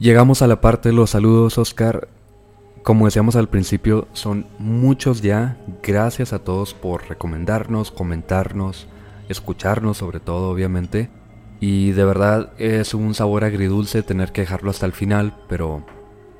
Llegamos 0.00 0.40
a 0.40 0.46
la 0.46 0.62
parte 0.62 0.88
de 0.88 0.94
los 0.94 1.10
saludos, 1.10 1.58
Oscar. 1.58 2.08
Como 2.82 3.04
decíamos 3.04 3.36
al 3.36 3.50
principio, 3.50 4.08
son 4.14 4.46
muchos 4.58 5.20
ya. 5.20 5.58
Gracias 5.82 6.32
a 6.32 6.38
todos 6.38 6.72
por 6.72 7.06
recomendarnos, 7.10 7.90
comentarnos, 7.90 8.88
escucharnos 9.28 9.98
sobre 9.98 10.18
todo, 10.18 10.48
obviamente. 10.48 11.10
Y 11.60 11.90
de 11.90 12.06
verdad 12.06 12.54
es 12.56 12.94
un 12.94 13.12
sabor 13.12 13.44
agridulce 13.44 14.02
tener 14.02 14.32
que 14.32 14.40
dejarlo 14.40 14.70
hasta 14.70 14.86
el 14.86 14.92
final, 14.92 15.36
pero 15.50 15.84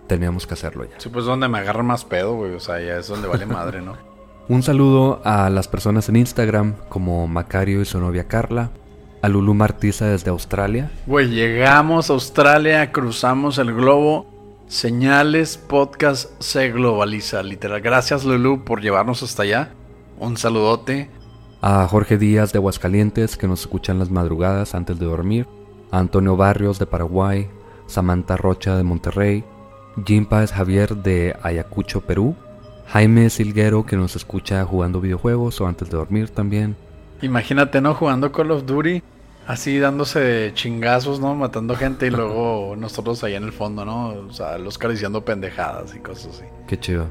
teníamos 0.07 0.47
que 0.47 0.55
hacerlo 0.55 0.85
ya. 0.85 0.99
Sí, 0.99 1.11
pues 1.11 1.27
donde 1.27 1.47
me 1.47 1.59
agarra 1.59 1.83
más 1.83 2.07
pedo, 2.07 2.37
güey. 2.37 2.55
O 2.55 2.61
sea, 2.61 2.81
ya 2.81 2.97
es 2.97 3.09
donde 3.09 3.29
vale 3.29 3.45
madre, 3.45 3.83
¿no? 3.83 3.95
Un 4.49 4.63
saludo 4.63 5.21
a 5.23 5.51
las 5.51 5.69
personas 5.69 6.09
en 6.09 6.17
Instagram 6.17 6.77
como 6.89 7.29
Macario 7.29 7.83
y 7.83 7.85
su 7.85 8.01
novia 8.01 8.27
Carla, 8.27 8.71
a 9.23 9.29
Lulu 9.29 9.55
Martiza 9.55 10.07
desde 10.07 10.31
Australia. 10.31 10.91
Güey, 11.07 11.29
llegamos 11.29 12.11
a 12.11 12.15
Australia, 12.15 12.93
cruzamos 12.93 13.59
el 13.59 13.75
globo. 13.75 14.27
Señales 14.69 15.57
Podcast 15.57 16.31
se 16.41 16.71
globaliza, 16.71 17.43
literal. 17.43 17.81
Gracias 17.81 18.25
Lulu 18.25 18.65
por 18.65 18.81
llevarnos 18.81 19.23
hasta 19.23 19.43
allá. 19.43 19.73
Un 20.19 20.37
saludote. 20.37 21.11
A 21.61 21.87
Jorge 21.89 22.17
Díaz 22.17 22.53
de 22.53 22.59
Aguascalientes 22.59 23.37
que 23.37 23.49
nos 23.49 23.61
escucha 23.61 23.93
en 23.93 23.99
las 23.99 24.11
madrugadas 24.11 24.75
antes 24.75 24.99
de 24.99 25.07
dormir. 25.07 25.47
A 25.91 25.99
Antonio 25.99 26.37
Barrios 26.37 26.79
de 26.79 26.87
Paraguay. 26.87 27.49
Samantha 27.87 28.37
Rocha 28.37 28.77
de 28.77 28.85
Monterrey. 28.85 29.45
Jim 30.07 30.25
Páez 30.25 30.53
Javier 30.53 30.97
de 30.97 31.37
Ayacucho, 31.43 32.03
Perú. 32.03 32.37
Jaime 32.87 33.29
Silguero 33.29 33.85
que 33.85 33.97
nos 33.97 34.17
escucha 34.17 34.65
jugando 34.65 35.01
videojuegos 35.01 35.61
o 35.61 35.67
antes 35.67 35.91
de 35.91 35.97
dormir 35.97 36.31
también. 36.31 36.77
Imagínate, 37.23 37.81
¿no? 37.81 37.95
Jugando 37.95 38.33
Call 38.33 38.51
of 38.51 38.65
Duty, 38.65 39.03
así 39.47 39.79
dándose 39.79 40.53
chingazos, 40.55 41.21
¿no? 41.21 41.35
Matando 41.35 41.77
gente 41.77 42.07
y 42.07 42.11
luego 42.11 42.75
nosotros 42.79 43.23
ahí 43.25 43.35
en 43.35 43.45
el 43.45 43.53
fondo, 43.53 43.85
¿no? 43.85 44.09
O 44.29 44.33
sea, 44.33 44.59
los 44.59 44.79
cariciando 44.79 45.25
pendejadas 45.25 45.95
y 45.95 45.99
cosas 45.99 46.37
así. 46.37 46.45
Qué 46.67 46.79
chido. 46.79 47.11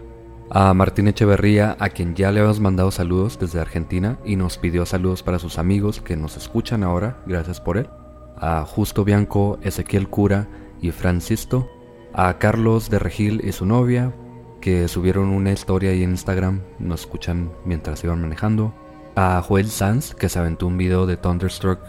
A 0.52 0.74
Martín 0.74 1.08
Echeverría, 1.08 1.78
a 1.80 1.89
quien 1.89 2.15
ya 2.15 2.32
le 2.32 2.39
habíamos 2.39 2.60
mandado 2.60 2.89
saludos 2.89 3.38
desde 3.38 3.60
Argentina 3.60 4.17
y 4.26 4.36
nos 4.36 4.58
pidió 4.58 4.84
saludos 4.88 5.22
para 5.22 5.38
sus 5.38 5.60
amigos 5.60 6.02
que 6.02 6.15
nos 6.15 6.38
escuchan 6.38 6.84
ahora, 6.84 7.22
gracias 7.28 7.62
por 7.62 7.78
él. 7.78 7.88
A 8.36 8.65
Justo 8.65 9.04
Bianco, 9.04 9.60
Ezequiel 9.62 10.08
Cura 10.08 10.48
y 10.82 10.89
Francisco. 10.89 11.69
A 12.13 12.39
Carlos 12.39 12.89
de 12.89 12.98
Regil 12.98 13.41
y 13.45 13.52
su 13.52 13.67
novia, 13.67 14.12
que 14.60 14.88
subieron 14.88 15.30
una 15.30 15.52
historia 15.52 15.91
ahí 15.91 16.02
en 16.02 16.12
Instagram, 16.12 16.62
nos 16.80 17.02
escuchan 17.02 17.52
mientras 17.63 18.04
iban 18.04 18.22
manejando. 18.22 18.74
A 19.21 19.41
Joel 19.41 19.69
Sanz, 19.69 20.15
que 20.15 20.29
se 20.29 20.39
aventó 20.39 20.65
un 20.65 20.77
video 20.77 21.05
de 21.05 21.17
Thunderstruck 21.17 21.82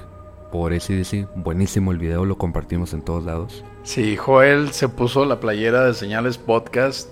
por 0.51 0.73
ACDC. 0.73 1.29
Buenísimo 1.37 1.93
el 1.93 1.99
video, 1.99 2.25
lo 2.25 2.37
compartimos 2.37 2.93
en 2.93 3.03
todos 3.03 3.23
lados. 3.23 3.65
Sí, 3.85 4.17
Joel 4.17 4.73
se 4.73 4.89
puso 4.89 5.25
la 5.25 5.39
playera 5.39 5.85
de 5.85 5.95
Señales 5.95 6.39
Podcast, 6.39 7.09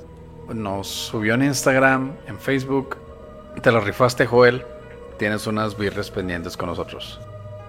nos 0.52 0.88
subió 0.88 1.34
en 1.34 1.44
Instagram, 1.44 2.16
en 2.26 2.36
Facebook. 2.36 2.96
Te 3.62 3.70
lo 3.70 3.80
rifaste, 3.80 4.26
Joel. 4.26 4.64
Tienes 5.20 5.46
unas 5.46 5.78
birres 5.78 6.10
pendientes 6.10 6.56
con 6.56 6.68
nosotros. 6.68 7.20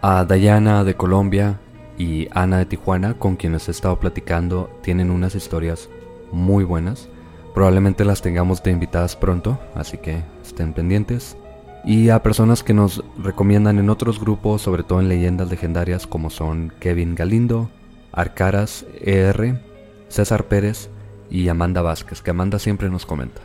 A 0.02 0.26
Dayana 0.26 0.84
de 0.84 0.96
Colombia 0.96 1.60
y 2.00 2.30
Ana 2.32 2.58
de 2.58 2.66
Tijuana, 2.66 3.14
con 3.14 3.36
quienes 3.36 3.68
he 3.68 3.72
estado 3.72 4.00
platicando, 4.00 4.72
tienen 4.82 5.12
unas 5.12 5.36
historias 5.36 5.88
muy 6.32 6.64
buenas. 6.64 7.10
Probablemente 7.54 8.06
las 8.06 8.24
tengamos 8.24 8.64
de 8.64 8.72
invitadas 8.72 9.16
pronto, 9.16 9.60
así 9.76 10.00
que 10.00 10.24
estén 10.44 10.74
pendientes. 10.74 11.38
Y 11.86 12.10
a 12.10 12.22
personas 12.22 12.64
que 12.64 12.74
nos 12.74 13.04
recomiendan 13.18 13.80
en 13.80 13.90
otros 13.90 14.20
grupos, 14.20 14.62
sobre 14.62 14.84
todo 14.84 15.00
en 15.00 15.10
leyendas 15.10 15.50
legendarias 15.50 16.08
como 16.08 16.30
son 16.30 16.74
Kevin 16.80 17.16
Galindo, 17.16 17.70
Arcaras 18.12 18.86
ER, 19.02 19.62
César 20.10 20.46
Pérez 20.46 20.90
y 21.30 21.48
Amanda 21.48 21.82
Vázquez, 21.82 22.22
que 22.22 22.32
Amanda 22.32 22.60
siempre 22.60 22.90
nos 22.90 23.06
comenta. 23.06 23.42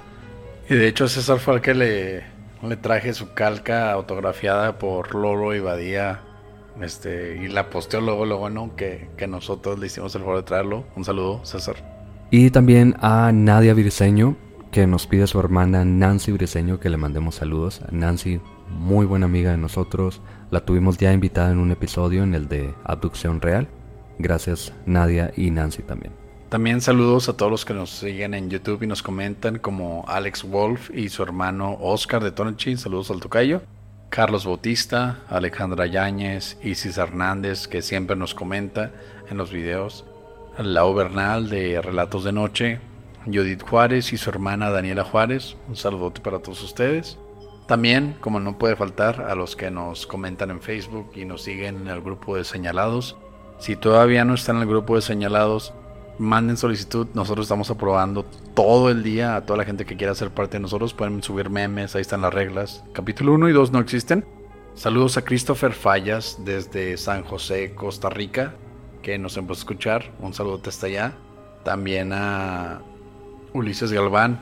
Y 0.68 0.74
de 0.74 0.88
hecho 0.88 1.08
César 1.08 1.38
fue 1.38 1.54
el 1.54 1.60
que 1.60 1.74
le, 1.74 2.24
le 2.62 2.76
traje 2.76 3.12
su 3.12 3.34
calca 3.34 3.92
autografiada 3.92 4.78
por 4.78 5.14
Loro 5.14 5.54
y 5.54 5.60
Badía. 5.60 6.20
Este, 6.80 7.36
y 7.40 7.48
la 7.48 7.70
posteó 7.70 8.00
luego, 8.00 8.26
luego, 8.26 8.50
¿no? 8.50 8.74
Que, 8.74 9.08
que 9.16 9.28
nosotros 9.28 9.78
le 9.78 9.86
hicimos 9.86 10.14
el 10.16 10.22
favor 10.22 10.38
de 10.38 10.42
traerlo. 10.42 10.84
Un 10.96 11.04
saludo, 11.04 11.44
César. 11.44 11.76
Y 12.30 12.50
también 12.50 12.96
a 13.00 13.30
Nadia 13.32 13.74
Virseño, 13.74 14.36
que 14.74 14.88
nos 14.88 15.06
pide 15.06 15.28
su 15.28 15.38
hermana 15.38 15.84
Nancy 15.84 16.32
Briseño 16.32 16.80
que 16.80 16.90
le 16.90 16.96
mandemos 16.96 17.36
saludos. 17.36 17.80
Nancy, 17.92 18.40
muy 18.68 19.06
buena 19.06 19.26
amiga 19.26 19.52
de 19.52 19.56
nosotros, 19.56 20.20
la 20.50 20.64
tuvimos 20.64 20.98
ya 20.98 21.12
invitada 21.12 21.52
en 21.52 21.58
un 21.58 21.70
episodio 21.70 22.24
en 22.24 22.34
el 22.34 22.48
de 22.48 22.74
Abducción 22.82 23.40
Real. 23.40 23.68
Gracias 24.18 24.72
Nadia 24.84 25.32
y 25.36 25.52
Nancy 25.52 25.84
también. 25.84 26.12
También 26.48 26.80
saludos 26.80 27.28
a 27.28 27.36
todos 27.36 27.52
los 27.52 27.64
que 27.64 27.72
nos 27.72 27.90
siguen 27.90 28.34
en 28.34 28.50
YouTube 28.50 28.82
y 28.82 28.88
nos 28.88 29.00
comentan 29.00 29.60
como 29.60 30.04
Alex 30.08 30.42
Wolf 30.42 30.90
y 30.92 31.08
su 31.08 31.22
hermano 31.22 31.76
Oscar 31.80 32.24
de 32.24 32.32
Tonchi, 32.32 32.76
saludos 32.76 33.12
al 33.12 33.20
tocayo. 33.20 33.62
Carlos 34.10 34.44
Bautista, 34.44 35.20
Alejandra 35.28 35.86
Yáñez, 35.86 36.58
Isis 36.64 36.98
Hernández 36.98 37.68
que 37.68 37.80
siempre 37.80 38.16
nos 38.16 38.34
comenta 38.34 38.90
en 39.30 39.36
los 39.36 39.52
videos. 39.52 40.04
Lau 40.58 40.94
Bernal 40.94 41.48
de 41.48 41.80
Relatos 41.80 42.24
de 42.24 42.32
Noche, 42.32 42.80
Judith 43.26 43.62
Juárez 43.62 44.12
y 44.12 44.16
su 44.16 44.30
hermana 44.30 44.70
Daniela 44.70 45.04
Juárez. 45.04 45.56
Un 45.68 45.76
saludote 45.76 46.20
para 46.20 46.40
todos 46.40 46.62
ustedes. 46.62 47.18
También, 47.66 48.16
como 48.20 48.40
no 48.40 48.58
puede 48.58 48.76
faltar, 48.76 49.22
a 49.22 49.34
los 49.34 49.56
que 49.56 49.70
nos 49.70 50.06
comentan 50.06 50.50
en 50.50 50.60
Facebook 50.60 51.12
y 51.14 51.24
nos 51.24 51.42
siguen 51.42 51.82
en 51.82 51.88
el 51.88 52.00
grupo 52.02 52.36
de 52.36 52.44
señalados. 52.44 53.16
Si 53.58 53.76
todavía 53.76 54.24
no 54.24 54.34
están 54.34 54.56
en 54.56 54.62
el 54.62 54.68
grupo 54.68 54.96
de 54.96 55.02
señalados, 55.02 55.72
manden 56.18 56.56
solicitud. 56.56 57.06
Nosotros 57.14 57.46
estamos 57.46 57.70
aprobando 57.70 58.24
todo 58.54 58.90
el 58.90 59.02
día 59.02 59.36
a 59.36 59.46
toda 59.46 59.58
la 59.58 59.64
gente 59.64 59.86
que 59.86 59.96
quiera 59.96 60.14
ser 60.14 60.30
parte 60.30 60.58
de 60.58 60.60
nosotros. 60.60 60.92
Pueden 60.92 61.22
subir 61.22 61.48
memes, 61.48 61.94
ahí 61.94 62.02
están 62.02 62.20
las 62.20 62.34
reglas. 62.34 62.84
Capítulo 62.92 63.32
1 63.32 63.48
y 63.48 63.52
2 63.52 63.72
no 63.72 63.80
existen. 63.80 64.24
Saludos 64.74 65.16
a 65.16 65.22
Christopher 65.22 65.72
Fallas 65.72 66.38
desde 66.44 66.96
San 66.96 67.22
José, 67.22 67.74
Costa 67.74 68.10
Rica 68.10 68.54
que 69.04 69.18
nos 69.18 69.36
empezó 69.36 69.60
a 69.60 69.62
escuchar. 69.62 70.12
Un 70.18 70.34
saludo 70.34 70.60
hasta 70.66 70.86
allá. 70.86 71.12
También 71.62 72.12
a 72.12 72.80
Ulises 73.54 73.92
Galván, 73.92 74.40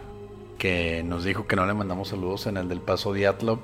que 0.57 1.03
nos 1.03 1.23
dijo 1.23 1.47
que 1.47 1.55
no 1.55 1.67
le 1.67 1.75
mandamos 1.75 2.09
saludos 2.09 2.47
en 2.47 2.57
el 2.57 2.67
del 2.71 2.81
Paso 2.81 3.13
Diatlov. 3.13 3.59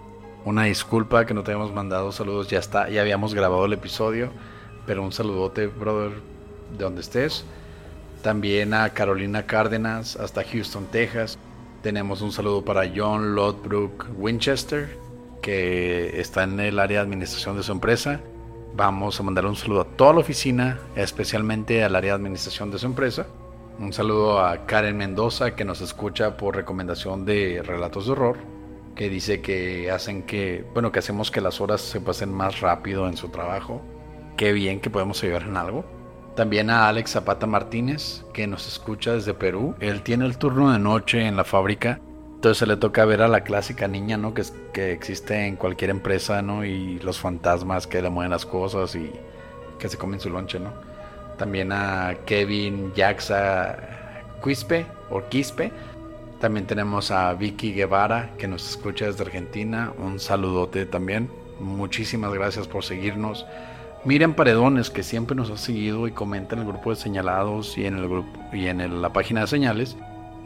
Una 0.45 0.65
disculpa 0.65 1.25
que 1.25 1.33
no 1.33 1.43
te 1.43 1.53
habíamos 1.53 1.75
mandado 1.75 2.13
saludos, 2.13 2.49
ya 2.49 2.59
está, 2.59 2.91
ya 2.91 3.01
habíamos 3.01 3.33
grabado 3.33 3.65
el 3.65 3.73
episodio, 3.73 4.29
pero 4.85 5.03
un 5.03 5.11
saludote, 5.11 5.67
brother, 5.69 6.13
de 6.77 6.85
donde 6.85 7.01
estés. 7.01 7.47
También 8.23 8.75
a 8.75 8.91
Carolina 8.91 9.47
Cárdenas, 9.47 10.17
hasta 10.17 10.45
Houston, 10.45 10.85
Texas. 10.93 11.39
Tenemos 11.83 12.21
un 12.21 12.31
saludo 12.31 12.63
para 12.63 12.83
John 12.95 13.35
Lodbrook 13.35 14.05
Winchester, 14.19 14.99
que 15.41 16.21
está 16.21 16.43
en 16.43 16.61
el 16.61 16.79
área 16.79 16.99
de 16.99 17.05
administración 17.05 17.57
de 17.57 17.63
su 17.63 17.73
empresa. 17.73 18.21
Vamos 18.77 19.19
a 19.19 19.23
mandar 19.23 19.47
un 19.47 19.57
saludo 19.57 19.81
a 19.81 19.87
toda 19.97 20.13
la 20.13 20.21
oficina, 20.21 20.79
especialmente 20.95 21.83
al 21.85 21.97
área 21.97 22.13
de 22.13 22.17
administración 22.17 22.71
de 22.71 22.79
su 22.79 22.85
empresa. 22.85 23.27
Un 23.79 23.93
saludo 23.93 24.41
a 24.41 24.67
Karen 24.67 24.97
Mendoza 24.97 25.55
que 25.55 25.65
nos 25.65 25.81
escucha 25.81 26.37
por 26.37 26.57
recomendación 26.57 27.25
de 27.25 27.63
Relatos 27.65 28.07
de 28.07 28.13
Horror, 28.13 28.39
que 28.97 29.09
dice 29.09 29.41
que 29.41 29.91
hacen 29.91 30.25
que, 30.25 30.65
bueno, 30.75 30.91
que 30.91 30.99
hacemos 30.99 31.31
que 31.31 31.41
las 31.41 31.61
horas 31.61 31.81
se 31.81 32.01
pasen 32.01 32.33
más 32.33 32.61
rápido 32.61 33.09
en 33.09 33.17
su 33.17 33.29
trabajo. 33.29 33.81
Qué 34.37 34.53
bien 34.53 34.81
que 34.81 34.91
podemos 34.91 35.23
ayudar 35.23 35.43
en 35.43 35.57
algo. 35.57 35.85
También 36.35 36.71
a 36.71 36.89
Alex 36.89 37.13
Zapata 37.13 37.47
Martínez, 37.47 38.25
que 38.33 38.47
nos 38.47 38.67
escucha 38.67 39.13
desde 39.13 39.35
Perú. 39.35 39.75
Él 39.81 40.03
tiene 40.03 40.27
el 40.27 40.39
turno 40.39 40.73
de 40.73 40.79
noche 40.79 41.27
en 41.27 41.37
la 41.37 41.45
fábrica 41.45 42.01
entonces 42.39 42.59
se 42.59 42.67
le 42.67 42.77
toca 42.77 43.05
ver 43.05 43.21
a 43.23 43.27
la 43.27 43.43
clásica 43.43 43.89
niña, 43.89 44.17
¿no? 44.17 44.33
Que, 44.33 44.45
que 44.73 44.93
existe 44.93 45.49
en 45.49 45.57
cualquier 45.57 45.91
empresa, 45.91 46.41
¿no? 46.41 46.65
Y 46.65 47.01
los 47.01 47.19
fantasmas 47.19 47.89
que 47.89 48.01
le 48.01 48.11
mueven 48.11 48.31
las 48.31 48.47
cosas 48.47 48.95
y 48.95 49.11
que 49.81 49.89
se 49.89 49.99
comen 49.99 50.21
su 50.21 50.31
lonche, 50.31 50.61
¿no? 50.61 50.73
También 51.39 51.73
a 51.73 52.17
Kevin 52.27 52.93
Jaxa 52.97 53.79
Quispe 54.45 54.87
o 55.11 55.23
Quispe. 55.29 55.73
También 56.41 56.67
tenemos 56.67 57.11
a 57.11 57.33
Vicky 57.35 57.73
Guevara 57.73 58.31
que 58.39 58.47
nos 58.47 58.69
escucha 58.71 59.07
desde 59.07 59.25
Argentina. 59.25 59.93
Un 59.99 60.21
saludote 60.21 60.85
también. 60.87 61.31
Muchísimas 61.59 62.33
gracias 62.35 62.69
por 62.69 62.85
seguirnos. 62.85 63.47
Miren 64.05 64.35
Paredones 64.35 64.91
que 64.91 65.03
siempre 65.03 65.35
nos 65.35 65.51
ha 65.51 65.57
seguido 65.57 66.07
y 66.07 66.13
comenta 66.13 66.55
en 66.55 66.63
el 66.63 66.69
grupo 66.69 66.91
de 66.91 66.97
señalados 66.97 67.77
y 67.77 67.87
en 67.87 67.97
el 67.97 68.09
grupo 68.09 68.39
y 68.53 68.67
en 68.67 69.03
la 69.03 69.13
página 69.13 69.41
de 69.41 69.47
señales 69.49 69.97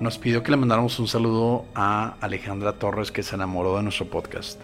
nos 0.00 0.18
pidió 0.18 0.42
que 0.42 0.50
le 0.50 0.56
mandáramos 0.56 0.98
un 0.98 1.06
saludo 1.06 1.64
a 1.74 2.16
Alejandra 2.20 2.72
Torres 2.72 3.12
que 3.12 3.22
se 3.22 3.36
enamoró 3.36 3.76
de 3.76 3.84
nuestro 3.84 4.06
podcast. 4.06 4.60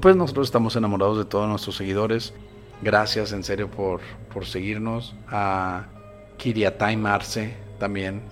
Pues 0.00 0.16
nosotros 0.16 0.48
estamos 0.48 0.74
enamorados 0.74 1.18
de 1.18 1.24
todos 1.24 1.48
nuestros 1.48 1.76
seguidores. 1.76 2.32
Gracias 2.82 3.32
en 3.32 3.44
serio 3.44 3.70
por, 3.70 4.00
por 4.32 4.46
seguirnos. 4.46 5.14
A 5.28 5.86
Kiriatai 6.38 6.96
Marce 6.96 7.56
también, 7.78 8.22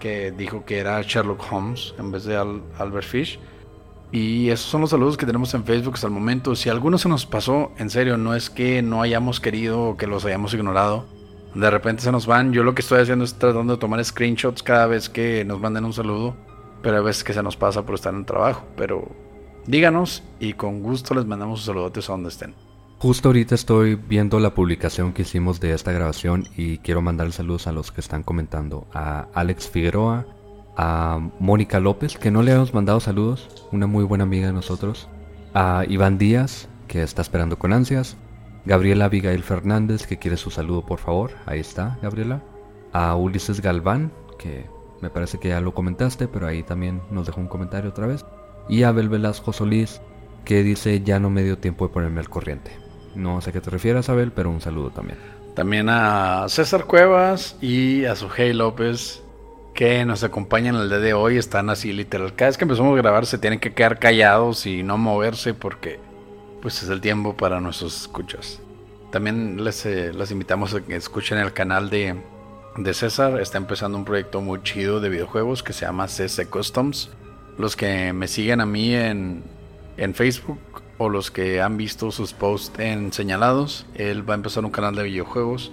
que 0.00 0.32
dijo 0.32 0.64
que 0.64 0.78
era 0.78 1.00
Sherlock 1.02 1.44
Holmes 1.50 1.94
en 1.98 2.10
vez 2.10 2.24
de 2.24 2.36
Albert 2.36 3.06
Fish. 3.06 3.38
Y 4.12 4.50
esos 4.50 4.66
son 4.66 4.80
los 4.80 4.90
saludos 4.90 5.16
que 5.16 5.26
tenemos 5.26 5.52
en 5.54 5.64
Facebook 5.64 5.94
hasta 5.94 6.06
el 6.06 6.12
momento. 6.12 6.54
Si 6.54 6.68
alguno 6.68 6.98
se 6.98 7.08
nos 7.08 7.26
pasó, 7.26 7.72
en 7.78 7.90
serio, 7.90 8.16
no 8.16 8.34
es 8.34 8.48
que 8.50 8.80
no 8.82 9.02
hayamos 9.02 9.40
querido 9.40 9.82
o 9.82 9.96
que 9.96 10.06
los 10.06 10.24
hayamos 10.24 10.54
ignorado 10.54 11.06
de 11.54 11.70
repente 11.70 12.02
se 12.02 12.12
nos 12.12 12.26
van. 12.26 12.52
Yo 12.52 12.64
lo 12.64 12.74
que 12.74 12.82
estoy 12.82 13.00
haciendo 13.00 13.24
es 13.24 13.34
tratando 13.34 13.74
de 13.74 13.78
tomar 13.78 14.04
screenshots 14.04 14.62
cada 14.62 14.86
vez 14.86 15.08
que 15.08 15.44
nos 15.44 15.60
manden 15.60 15.84
un 15.84 15.92
saludo. 15.92 16.36
Pero 16.82 16.98
a 16.98 17.00
veces 17.00 17.24
que 17.24 17.32
se 17.32 17.42
nos 17.42 17.56
pasa 17.56 17.82
por 17.82 17.94
estar 17.94 18.12
en 18.12 18.20
el 18.20 18.26
trabajo. 18.26 18.64
Pero 18.76 19.08
díganos 19.66 20.22
y 20.40 20.52
con 20.52 20.82
gusto 20.82 21.14
les 21.14 21.24
mandamos 21.24 21.60
sus 21.60 21.66
saludotes 21.66 22.08
a 22.08 22.12
donde 22.12 22.28
estén. 22.28 22.63
Justo 23.04 23.28
ahorita 23.28 23.54
estoy 23.54 23.96
viendo 23.96 24.40
la 24.40 24.54
publicación 24.54 25.12
que 25.12 25.20
hicimos 25.20 25.60
de 25.60 25.74
esta 25.74 25.92
grabación 25.92 26.48
y 26.56 26.78
quiero 26.78 27.02
mandar 27.02 27.30
saludos 27.32 27.66
a 27.66 27.72
los 27.72 27.92
que 27.92 28.00
están 28.00 28.22
comentando. 28.22 28.86
A 28.94 29.28
Alex 29.34 29.68
Figueroa, 29.68 30.24
a 30.74 31.20
Mónica 31.38 31.80
López, 31.80 32.16
que 32.16 32.30
no 32.30 32.40
le 32.40 32.52
hemos 32.52 32.72
mandado 32.72 33.00
saludos, 33.00 33.66
una 33.72 33.86
muy 33.86 34.04
buena 34.04 34.24
amiga 34.24 34.46
de 34.46 34.54
nosotros. 34.54 35.10
A 35.52 35.84
Iván 35.86 36.16
Díaz, 36.16 36.70
que 36.88 37.02
está 37.02 37.20
esperando 37.20 37.58
con 37.58 37.74
ansias. 37.74 38.16
Gabriela 38.64 39.04
Abigail 39.04 39.42
Fernández, 39.42 40.06
que 40.06 40.18
quiere 40.18 40.38
su 40.38 40.50
saludo 40.50 40.86
por 40.86 40.98
favor. 40.98 41.32
Ahí 41.44 41.60
está, 41.60 41.98
Gabriela. 42.00 42.42
A 42.94 43.16
Ulises 43.16 43.60
Galván, 43.60 44.12
que 44.38 44.64
me 45.02 45.10
parece 45.10 45.38
que 45.38 45.48
ya 45.48 45.60
lo 45.60 45.74
comentaste, 45.74 46.26
pero 46.26 46.46
ahí 46.46 46.62
también 46.62 47.02
nos 47.10 47.26
dejó 47.26 47.42
un 47.42 47.48
comentario 47.48 47.90
otra 47.90 48.06
vez. 48.06 48.24
Y 48.66 48.84
a 48.84 48.88
Abel 48.88 49.10
Velasco 49.10 49.52
Solís, 49.52 50.00
que 50.46 50.62
dice 50.62 51.02
ya 51.02 51.20
no 51.20 51.28
me 51.28 51.42
dio 51.42 51.58
tiempo 51.58 51.86
de 51.86 51.92
ponerme 51.92 52.20
al 52.20 52.30
corriente. 52.30 52.83
No 53.14 53.40
sé 53.40 53.50
a 53.50 53.52
qué 53.52 53.60
te 53.60 53.70
refieres, 53.70 54.08
Abel, 54.08 54.32
pero 54.32 54.50
un 54.50 54.60
saludo 54.60 54.90
también. 54.90 55.18
También 55.54 55.88
a 55.88 56.46
César 56.48 56.84
Cuevas 56.84 57.56
y 57.60 58.04
a 58.06 58.16
Sujei 58.16 58.52
López, 58.52 59.22
que 59.72 60.04
nos 60.04 60.24
acompañan 60.24 60.74
el 60.74 60.88
día 60.88 60.98
de 60.98 61.14
hoy. 61.14 61.36
Están 61.36 61.70
así 61.70 61.92
literal. 61.92 62.34
Cada 62.34 62.48
vez 62.48 62.58
que 62.58 62.64
empezamos 62.64 62.92
a 62.94 63.02
grabar 63.02 63.26
se 63.26 63.38
tienen 63.38 63.60
que 63.60 63.72
quedar 63.72 63.98
callados 63.98 64.66
y 64.66 64.82
no 64.82 64.98
moverse 64.98 65.54
porque 65.54 66.00
pues 66.60 66.82
es 66.82 66.88
el 66.88 67.00
tiempo 67.00 67.36
para 67.36 67.60
nuestros 67.60 68.02
escuchas. 68.02 68.60
También 69.12 69.62
les, 69.62 69.86
eh, 69.86 70.12
invitamos 70.30 70.74
a 70.74 70.80
que 70.80 70.96
escuchen 70.96 71.38
el 71.38 71.52
canal 71.52 71.88
de, 71.88 72.16
de 72.76 72.94
César. 72.94 73.40
Está 73.40 73.58
empezando 73.58 73.96
un 73.96 74.04
proyecto 74.04 74.40
muy 74.40 74.60
chido 74.62 74.98
de 74.98 75.08
videojuegos 75.08 75.62
que 75.62 75.72
se 75.72 75.86
llama 75.86 76.08
CC 76.08 76.46
Customs. 76.46 77.10
Los 77.58 77.76
que 77.76 78.12
me 78.12 78.26
siguen 78.26 78.60
a 78.60 78.66
mí 78.66 78.92
en, 78.92 79.44
en 79.96 80.14
Facebook 80.14 80.58
o 80.98 81.08
los 81.08 81.30
que 81.30 81.60
han 81.60 81.76
visto 81.76 82.10
sus 82.10 82.32
posts 82.32 82.78
en 82.78 83.12
señalados, 83.12 83.86
él 83.94 84.28
va 84.28 84.34
a 84.34 84.36
empezar 84.36 84.64
un 84.64 84.70
canal 84.70 84.94
de 84.94 85.04
videojuegos. 85.04 85.72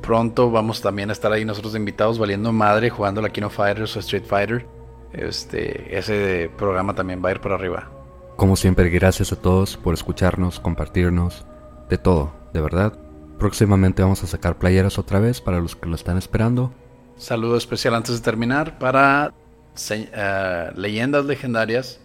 Pronto 0.00 0.50
vamos 0.50 0.82
también 0.82 1.10
a 1.10 1.12
estar 1.12 1.32
ahí 1.32 1.44
nosotros 1.44 1.74
invitados 1.74 2.18
valiendo 2.18 2.52
madre 2.52 2.90
jugando 2.90 3.22
la 3.22 3.30
Kino 3.30 3.50
Fighters 3.50 3.96
o 3.96 4.00
Street 4.00 4.24
Fighter. 4.26 4.66
Este, 5.12 5.96
ese 5.96 6.50
programa 6.56 6.94
también 6.94 7.22
va 7.24 7.28
a 7.28 7.32
ir 7.32 7.40
por 7.40 7.52
arriba. 7.52 7.90
Como 8.36 8.56
siempre, 8.56 8.90
gracias 8.90 9.32
a 9.32 9.36
todos 9.36 9.76
por 9.76 9.94
escucharnos, 9.94 10.58
compartirnos, 10.58 11.46
de 11.88 11.98
todo, 11.98 12.32
de 12.52 12.60
verdad. 12.60 12.98
Próximamente 13.38 14.02
vamos 14.02 14.22
a 14.24 14.26
sacar 14.26 14.58
playeras 14.58 14.98
otra 14.98 15.20
vez 15.20 15.40
para 15.40 15.60
los 15.60 15.76
que 15.76 15.88
lo 15.88 15.94
están 15.94 16.18
esperando. 16.18 16.72
Saludo 17.16 17.56
especial 17.56 17.94
antes 17.94 18.16
de 18.16 18.22
terminar 18.22 18.78
para 18.78 19.32
uh, 19.32 20.78
leyendas 20.78 21.24
legendarias 21.24 22.00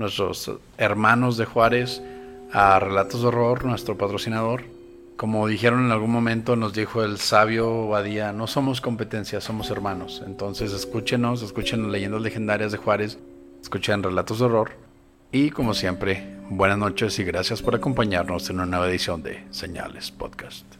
nuestros 0.00 0.50
hermanos 0.78 1.36
de 1.36 1.44
Juárez, 1.44 2.02
a 2.52 2.80
Relatos 2.80 3.20
de 3.20 3.28
Horror, 3.28 3.66
nuestro 3.66 3.96
patrocinador. 3.96 4.64
Como 5.16 5.46
dijeron 5.46 5.84
en 5.84 5.92
algún 5.92 6.10
momento, 6.10 6.56
nos 6.56 6.72
dijo 6.72 7.04
el 7.04 7.18
sabio 7.18 7.86
Badía, 7.88 8.32
no 8.32 8.46
somos 8.46 8.80
competencia, 8.80 9.42
somos 9.42 9.70
hermanos. 9.70 10.22
Entonces 10.26 10.72
escúchenos, 10.72 11.42
escuchen 11.42 11.92
leyendas 11.92 12.22
legendarias 12.22 12.72
de 12.72 12.78
Juárez, 12.78 13.18
escuchen 13.60 14.02
Relatos 14.02 14.38
de 14.38 14.46
Horror. 14.46 14.72
Y 15.30 15.50
como 15.50 15.74
siempre, 15.74 16.38
buenas 16.48 16.78
noches 16.78 17.18
y 17.18 17.24
gracias 17.24 17.60
por 17.60 17.74
acompañarnos 17.74 18.48
en 18.48 18.56
una 18.56 18.66
nueva 18.66 18.88
edición 18.88 19.22
de 19.22 19.44
Señales 19.50 20.10
Podcast. 20.10 20.79